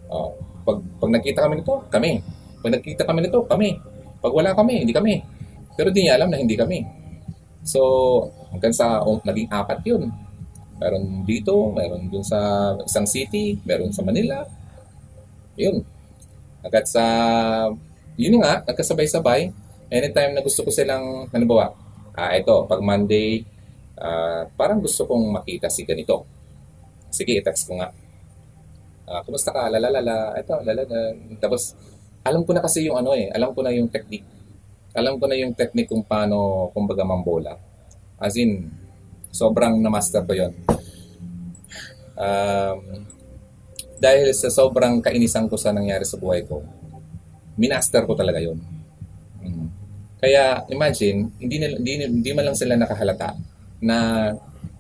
[0.10, 0.34] Oh,
[0.66, 2.12] pag, pag nakita kami nito, kami.
[2.60, 3.70] Pag nakita kami nito, kami.
[4.20, 5.22] Pag wala kami, hindi kami.
[5.76, 6.84] Pero di niya alam na hindi kami.
[7.64, 7.80] So,
[8.52, 10.10] hanggang sa oh, naging apat yun.
[10.80, 14.48] Meron dito, meron dun sa isang city, meron sa Manila.
[15.60, 15.84] Yun.
[16.64, 17.04] Hanggat sa
[18.20, 19.52] yun nga, nagkasabay-sabay.
[19.88, 21.72] Anytime na gusto ko silang, ano ba,
[22.20, 23.48] ah, ito, pag Monday,
[23.96, 26.28] ah, parang gusto kong makita si ganito.
[27.12, 27.96] Sige, i-text ko nga.
[29.08, 29.72] Ah, kumusta ka?
[29.72, 30.36] Lalalala.
[30.36, 31.16] Ito, lalala.
[31.40, 31.80] Tapos,
[32.28, 34.28] alam ko na kasi yung ano eh, alam ko na yung technique.
[34.92, 37.56] Alam ko na yung technique kung paano, kumbaga, mambola.
[38.20, 38.68] As in,
[39.32, 40.54] sobrang na-master ko yon.
[42.20, 42.80] Um,
[44.00, 46.64] dahil sa sobrang kainisan ko sa nangyari sa buhay ko,
[47.60, 48.56] minaster ko talaga yon.
[49.44, 49.68] Mm.
[50.20, 53.36] Kaya imagine, hindi, nila, hindi, hindi man lang sila nakahalata
[53.84, 54.32] na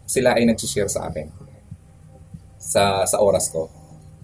[0.07, 1.27] sila ay nag-share sa akin
[2.59, 3.67] sa sa oras ko.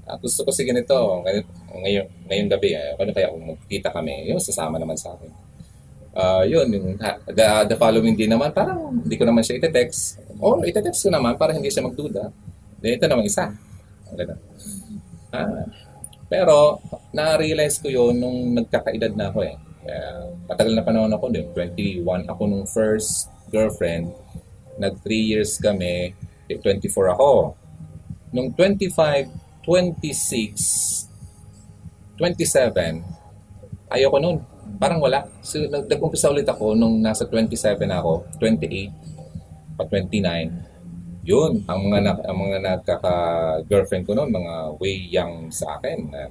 [0.05, 1.45] Uh, gusto ko sige nito, ngayon,
[1.81, 5.31] ngayon, ngayong gabi, eh, ano kaya kung magkita kami, yun, sasama naman sa akin.
[6.15, 6.87] Uh, yun, yung,
[7.27, 10.21] the, the following day naman, parang hindi ko naman siya ite-text.
[10.37, 12.29] O, ite-text ko naman para hindi siya magduda.
[12.79, 13.49] Then, ito naman isa.
[14.13, 14.39] Ganun.
[15.35, 15.67] Ah,
[16.25, 16.81] pero,
[17.13, 19.55] na-realize ko yun nung nagkakaedad na ako eh.
[19.85, 21.45] Uh, matagal na panahon ako din.
[21.53, 24.09] 21 ako nung first girlfriend.
[24.81, 26.17] Nag 3 years kami.
[26.49, 27.53] 24 eh, ako.
[28.33, 29.29] Nung 25,
[29.63, 31.07] 26,
[32.17, 33.05] 27,
[33.93, 34.41] ayoko nun.
[34.81, 35.29] Parang wala.
[35.45, 40.74] So, nag-umpisa ulit ako nung nasa 27 ako, 28, pa 29.
[41.25, 46.29] Yun, ang mga na, ang mga nagkaka-girlfriend ko noon, mga way young sa akin, uh,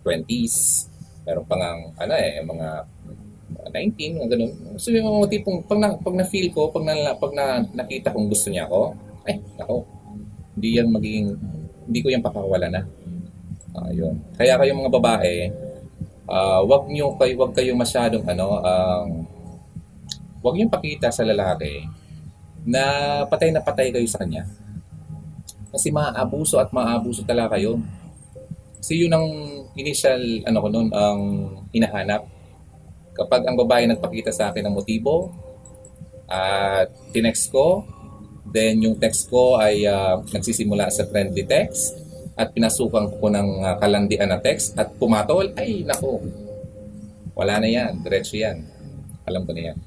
[0.00, 0.88] 20s.
[1.28, 2.68] Meron pa nga, ano eh, mga
[3.76, 4.52] 19, mga ganun.
[4.80, 8.32] So yung mga tipong, pag, na, pag na-feel ko, pag, na, pag na, nakita kong
[8.32, 8.96] gusto niya ako,
[9.28, 9.84] ay, ako,
[10.56, 11.28] hindi yan magiging,
[11.84, 12.82] hindi ko yan pakakawala na.
[13.76, 14.16] Uh.
[14.40, 15.34] Kaya kayong mga babae,
[16.24, 19.28] uh, wag niyo kay wag kayo masyadong ano, ang um,
[20.40, 21.84] wag niyo pakita sa lalaki
[22.66, 22.82] na
[23.30, 24.42] patay na patay kayo sa kanya.
[25.70, 27.78] Kasi maaabuso at maaabuso talaga kayo.
[28.82, 29.26] Kasi yun ang
[29.78, 31.20] initial ano ko noon ang
[31.70, 32.26] hinahanap.
[33.16, 35.32] Kapag ang babae nagpakita sa akin ng motibo
[36.26, 37.86] at uh, tinext ko,
[38.50, 41.96] then yung text ko ay uh, nagsisimula sa friendly text
[42.36, 46.20] at pinasukan ko ng uh, kalandian na text at pumatol, ay nako,
[47.32, 48.60] wala na yan, diretso yan.
[49.24, 49.78] Alam ko na yan.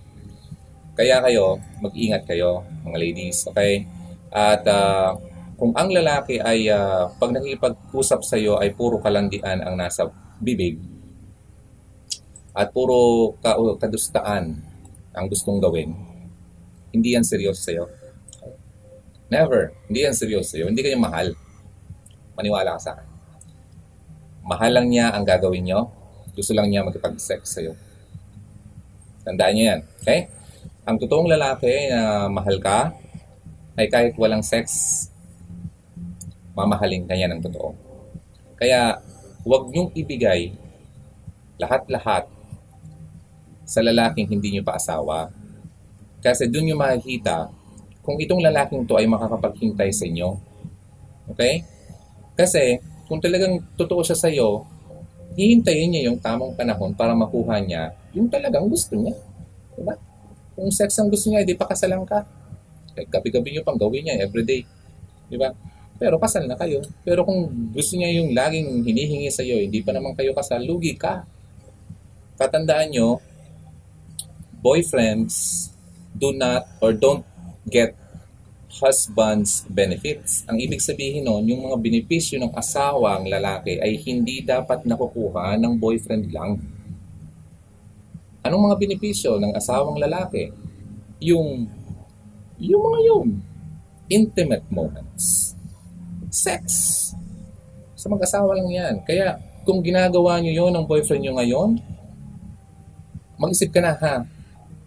[1.00, 3.88] Kaya kayo, mag-ingat kayo, mga ladies, okay?
[4.36, 5.16] At uh,
[5.56, 10.12] kung ang lalaki ay uh, pag nakikipag-usap sa iyo ay puro kalandian ang nasa
[10.44, 10.76] bibig
[12.52, 14.60] at puro ka kadustaan
[15.16, 15.96] ang gustong gawin,
[16.92, 17.88] hindi yan seryoso sa iyo.
[19.30, 19.70] Never.
[19.86, 20.66] Hindi yan seryoso sa'yo.
[20.74, 21.38] Hindi kayo mahal.
[22.34, 23.08] Maniwala ka sa akin.
[24.42, 25.94] Mahal lang niya ang gagawin nyo.
[26.34, 27.78] Gusto lang niya magkipag-sex sa'yo.
[29.22, 29.82] Tandaan niyo yan.
[30.02, 30.39] Okay?
[30.88, 32.94] Ang totoong lalaki na mahal ka
[33.76, 34.68] ay kahit walang sex,
[36.56, 37.76] mamahalin ka niya ng totoo.
[38.60, 39.00] Kaya,
[39.48, 40.52] huwag niyong ibigay
[41.60, 42.28] lahat-lahat
[43.64, 45.32] sa lalaking hindi niyo pa asawa.
[46.20, 47.48] Kasi doon niyo makikita
[48.04, 50.36] kung itong lalaking to ay makakapaghintay sa inyo.
[51.32, 51.64] Okay?
[52.36, 54.64] Kasi, kung talagang totoo siya sa iyo,
[55.40, 59.16] hihintayin niya yung tamang panahon para makuha niya yung talagang gusto niya.
[59.78, 60.09] Diba?
[60.60, 62.28] Kung sex ang gusto niya, hindi pa kasalan ka.
[63.08, 64.68] Gabi-gabi niyo pang gawin niya everyday.
[65.32, 65.56] Diba?
[65.96, 66.84] Pero kasal na kayo.
[67.08, 71.00] Pero kung gusto niya yung laging hinihingi sa iyo, hindi pa naman kayo kasal, lugi
[71.00, 71.24] ka.
[72.36, 73.24] Tatandaan nyo,
[74.60, 75.68] boyfriends
[76.12, 77.24] do not or don't
[77.68, 77.96] get
[78.80, 80.48] husband's benefits.
[80.48, 85.60] Ang ibig sabihin nun, yung mga benepisyo ng asawa ang lalaki ay hindi dapat nakukuha
[85.60, 86.60] ng boyfriend lang.
[88.40, 90.48] Anong mga benepisyo ng asawang lalaki?
[91.20, 91.68] Yung,
[92.56, 93.28] yung mga yun,
[94.08, 95.54] intimate moments.
[96.32, 96.64] Sex.
[98.00, 98.96] Sa mag-asawa lang yan.
[99.04, 99.36] Kaya,
[99.68, 101.70] kung ginagawa nyo yun ng boyfriend nyo ngayon,
[103.36, 104.24] mag-isip ka na ha.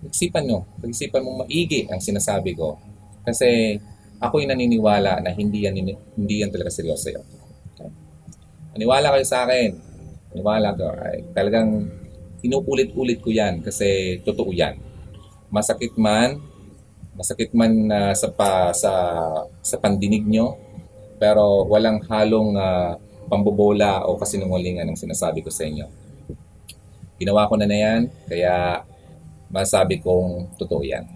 [0.03, 0.65] Isipan nyo.
[0.81, 2.81] Pag-isipan mo maigi ang sinasabi ko.
[3.23, 3.77] Kasi,
[4.17, 5.77] ako'y naniniwala na hindi yan,
[6.17, 7.27] hindi yan talaga seryoso yun.
[7.77, 7.91] Okay?
[8.75, 9.71] Maniwala kayo sa akin.
[10.33, 10.89] Maniwala ko.
[10.97, 12.01] Ay, talagang
[12.43, 14.79] inuulit-ulit ko yan kasi totoo yan.
[15.49, 16.43] Masakit man,
[17.15, 18.93] masakit man uh, sa, pa, sa,
[19.63, 20.59] sa pandinig nyo,
[21.23, 22.99] pero walang halong uh,
[23.31, 25.87] pambobola o kasinungalingan ang sinasabi ko sa inyo.
[27.23, 28.83] Ginawa ko na na yan, kaya
[29.53, 31.07] masabi kong totoo yan.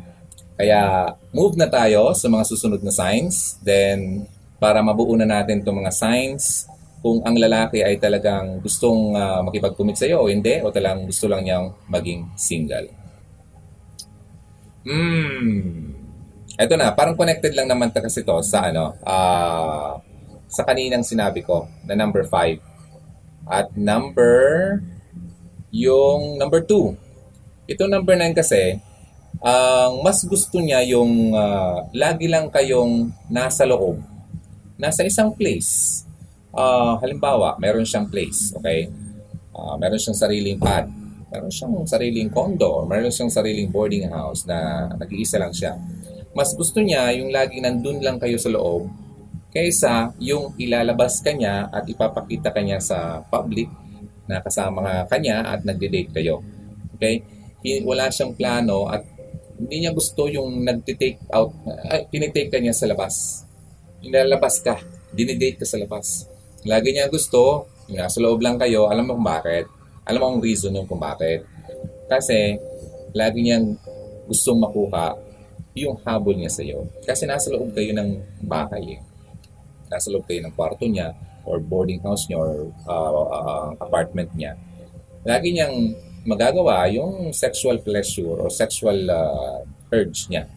[0.57, 3.61] Kaya move na tayo sa mga susunod na signs.
[3.61, 4.25] Then
[4.57, 6.65] para mabuo na natin itong mga signs
[7.05, 11.29] kung ang lalaki ay talagang gustong uh, makipag-commit sa iyo o hindi o talagang gusto
[11.29, 12.89] lang niyang maging single.
[14.87, 15.93] Hmm.
[16.57, 20.01] Ito na, parang connected lang naman ta kasi to sa ano, uh,
[20.49, 23.51] sa kaninang sinabi ko na number 5.
[23.51, 24.81] At number
[25.75, 26.97] yung number 2.
[27.67, 28.79] Ito number 9 kasi,
[29.43, 34.01] ang uh, mas gusto niya yung uh, lagi lang kayong nasa loob.
[34.81, 36.06] Nasa isang place.
[36.57, 38.89] Uh, halimbawa, meron siyang place, okay?
[39.53, 40.89] Uh, meron siyang sariling pad.
[41.29, 42.89] Meron siyang sariling condo.
[42.89, 45.77] Meron siyang sariling boarding house na nag-iisa lang siya.
[46.33, 48.89] Mas gusto niya yung lagi nandun lang kayo sa loob
[49.57, 53.73] kaysa yung ilalabas kanya at ipapakita kanya sa public
[54.29, 56.45] na kasama kanya at nagde-date kayo.
[56.97, 57.25] Okay?
[57.85, 59.01] Wala siyang plano at
[59.57, 61.57] hindi niya gusto yung nagtitake out,
[61.89, 63.45] ay, tinitake ka niya sa labas.
[64.05, 64.77] Nilalabas ka,
[65.17, 66.29] dinidate ka sa labas.
[66.67, 69.71] Lagi niya gusto, nasa loob lang kayo, alam mo kung bakit.
[70.03, 71.47] Alam mo ang reason yung kung bakit.
[72.11, 72.59] Kasi,
[73.15, 73.79] lagi niyang
[74.27, 75.15] gustong makuha
[75.79, 76.91] yung habol niya sa iyo.
[77.07, 79.01] Kasi nasa loob kayo ng bahay eh.
[79.87, 81.15] Nasa loob kayo ng kwarto niya
[81.47, 84.59] or boarding house niya or uh, uh, apartment niya.
[85.23, 85.95] Lagi niyang
[86.27, 89.63] magagawa yung sexual pleasure or sexual uh,
[89.95, 90.51] urge niya.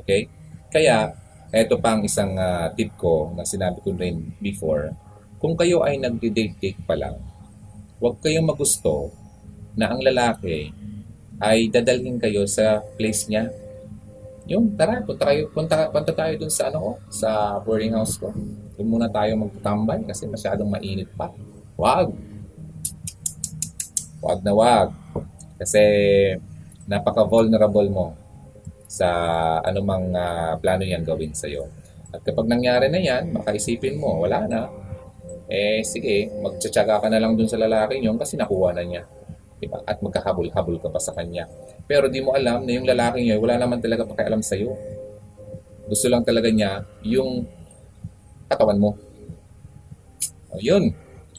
[0.00, 0.32] Okay?
[0.72, 1.12] Kaya,
[1.52, 4.96] ito pang isang uh, tip ko na sinabi ko rin before.
[5.36, 7.20] Kung kayo ay nagdi-date-date pa lang,
[8.00, 9.12] huwag kayong magusto
[9.76, 10.72] na ang lalaki
[11.36, 13.52] ay dadalhin kayo sa place niya.
[14.48, 18.32] Yung, tara, punta, kayo, punta, punta tayo dun sa ano ko, sa boarding house ko.
[18.78, 21.28] Doon muna tayo magtambay kasi masyadong mainit pa.
[21.76, 22.14] Wag!
[24.24, 24.88] Wag na wag.
[25.60, 25.82] Kasi
[26.88, 28.14] napaka-vulnerable mo
[28.86, 29.08] sa
[29.66, 31.66] anumang uh, plano yan gawin sa iyo.
[32.14, 34.85] At kapag nangyari na yan, makaisipin mo, wala na.
[35.46, 39.02] Eh, sige, magtsatsaga ka na lang dun sa lalaki yun kasi nakuha na niya.
[39.62, 39.80] Diba?
[39.86, 41.46] At magkahabol-habol ka pa sa kanya.
[41.86, 44.74] Pero di mo alam na yung lalaki niya, wala naman talaga pakialam sa iyo.
[45.86, 47.46] Gusto lang talaga niya yung
[48.50, 48.98] katawan mo.
[50.50, 50.90] O, yun.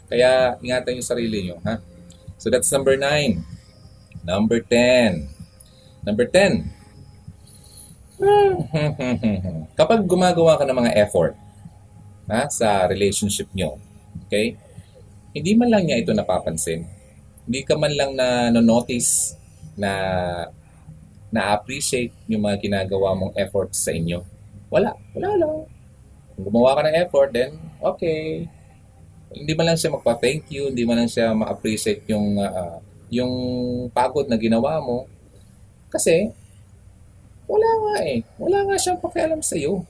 [0.07, 1.83] Kaya ingatan yung sarili niyo, ha?
[2.39, 3.43] So that's number 9.
[4.23, 5.27] Number 10.
[6.07, 6.63] Number 10.
[9.79, 11.37] Kapag gumagawa ka ng mga effort
[12.31, 13.77] ha, sa relationship nyo,
[14.25, 14.57] okay,
[15.37, 16.81] hindi man lang niya ito napapansin.
[17.45, 19.37] Hindi ka man lang na no-notice
[19.77, 19.91] na
[21.29, 24.23] na-appreciate yung mga ginagawa mong effort sa inyo.
[24.73, 24.95] Wala.
[25.13, 25.55] Wala lang.
[26.35, 28.47] Kung gumawa ka ng effort, then okay,
[29.31, 32.79] hindi man lang siya magpa-thank you, hindi man lang siya ma-appreciate yung uh,
[33.11, 33.33] yung
[33.91, 35.07] pagod na ginawa mo.
[35.91, 36.31] Kasi
[37.47, 38.19] wala nga eh.
[38.35, 39.83] Wala nga siyang pakialam sa iyo.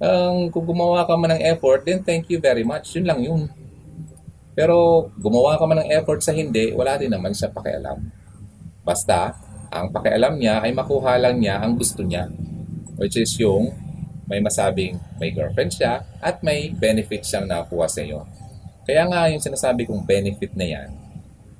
[0.00, 2.96] Um, kung gumawa ka man ng effort, then thank you very much.
[2.96, 3.52] Yun lang yun.
[4.56, 8.00] Pero gumawa ka man ng effort sa hindi, wala din naman siya pakialam.
[8.80, 9.36] Basta,
[9.68, 12.32] ang pakialam niya ay makuha lang niya ang gusto niya.
[12.96, 13.70] Which is yung
[14.30, 18.24] may masabing may girlfriend siya at may benefit siyang nakuha sa iyo.
[18.86, 20.88] Kaya nga yung sinasabi kong benefit na yan,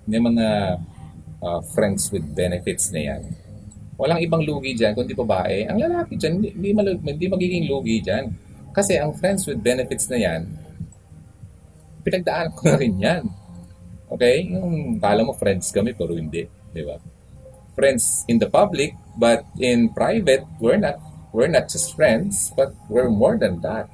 [0.06, 0.78] yung mga
[1.42, 3.22] uh, friends with benefits na yan,
[4.00, 5.68] walang ibang lugi dyan kundi babae.
[5.68, 8.32] Ang lalaki dyan, hindi, hindi, magiging lugi dyan.
[8.72, 10.48] Kasi ang friends with benefits na yan,
[12.00, 13.22] pinagdaan ko na rin yan.
[14.08, 14.48] Okay?
[14.48, 16.48] Yung kala mo friends kami pero hindi.
[16.72, 16.96] Di ba?
[17.76, 20.96] Friends in the public, but in private, we're not
[21.36, 23.86] we're not just friends, but we're more than that.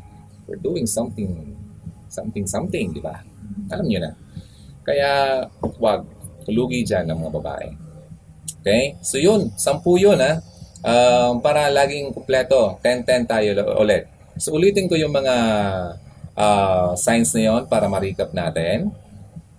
[0.47, 1.59] We're doing something
[2.07, 3.27] something something, di ba?
[3.75, 4.15] Alam niyo na.
[4.87, 5.43] Kaya,
[5.83, 6.07] wag,
[6.47, 7.86] lugi dyan ng mga babae.
[8.67, 8.99] Okay?
[8.99, 10.43] So yun, sampu yun ha.
[10.83, 14.11] Um, para laging kumpleto, 10-10 tayo ulit.
[14.43, 15.35] So ulitin ko yung mga
[16.35, 18.91] uh, signs na yon para ma-recap natin.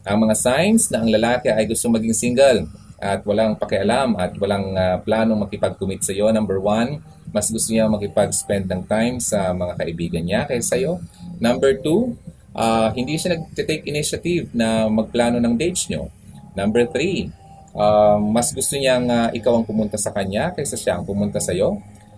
[0.04, 2.68] Ang mga signs na ang lalaki ay gusto maging single.
[2.98, 6.34] at walang pakialam at walang uh, planong makipag-commit sa iyo.
[6.34, 6.98] Number one,
[7.30, 10.98] mas gusto niya makipag-spend ng time sa mga kaibigan niya kaysa sa iyo.
[11.38, 12.18] Number two,
[12.58, 16.10] uh, hindi siya nag-take initiative na magplano ng dates nyo.
[16.58, 17.30] Number three,
[17.78, 21.54] uh, mas gusto niyang uh, ikaw ang pumunta sa kanya kaysa siya ang pumunta sa
[21.54, 21.78] iyo.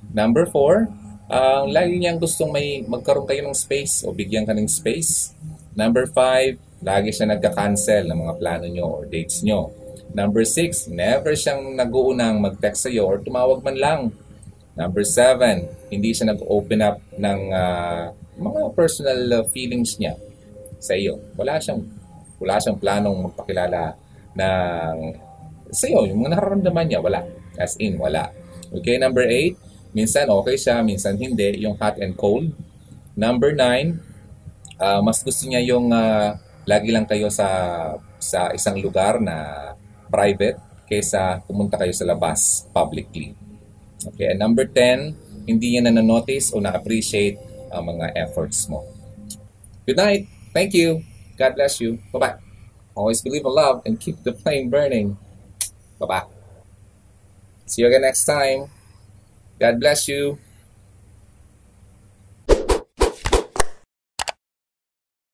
[0.09, 0.87] Number four,
[1.29, 5.35] uh, lagi niyang gustong may magkaroon kayo ng space o bigyan ka ng space.
[5.77, 9.69] Number five, lagi siya nagka-cancel ng mga plano nyo or dates nyo.
[10.09, 14.01] Number six, never siyang nag-uunang mag-text sa'yo or tumawag man lang.
[14.73, 20.17] Number seven, hindi siya nag-open up ng uh, mga personal uh, feelings niya
[20.79, 21.19] sa iyo.
[21.35, 21.83] Wala siyang
[22.39, 23.93] wala siyang planong magpakilala
[24.33, 24.95] ng
[25.69, 27.21] sa iyo, yung mga nararamdaman niya, wala.
[27.57, 28.33] As in, wala.
[28.69, 29.57] Okay, number eight,
[29.93, 32.53] minsan okay siya, minsan hindi, yung hot and cold.
[33.17, 33.97] Number nine,
[34.77, 36.37] uh, mas gusto niya yung uh,
[36.69, 37.47] lagi lang kayo sa
[38.21, 39.69] sa isang lugar na
[40.11, 43.33] private kaysa pumunta kayo sa labas publicly.
[43.99, 47.37] Okay, and number 10, hindi niya na notice o na-appreciate
[47.69, 48.85] ang mga efforts mo.
[49.85, 50.23] Good night.
[50.53, 51.05] Thank you.
[51.37, 52.01] God bless you.
[52.13, 52.41] Bye-bye.
[52.97, 55.17] Always believe in love and keep the flame burning.
[55.99, 56.25] Bye-bye.
[57.65, 58.69] See you again next time.
[59.59, 60.39] God bless you.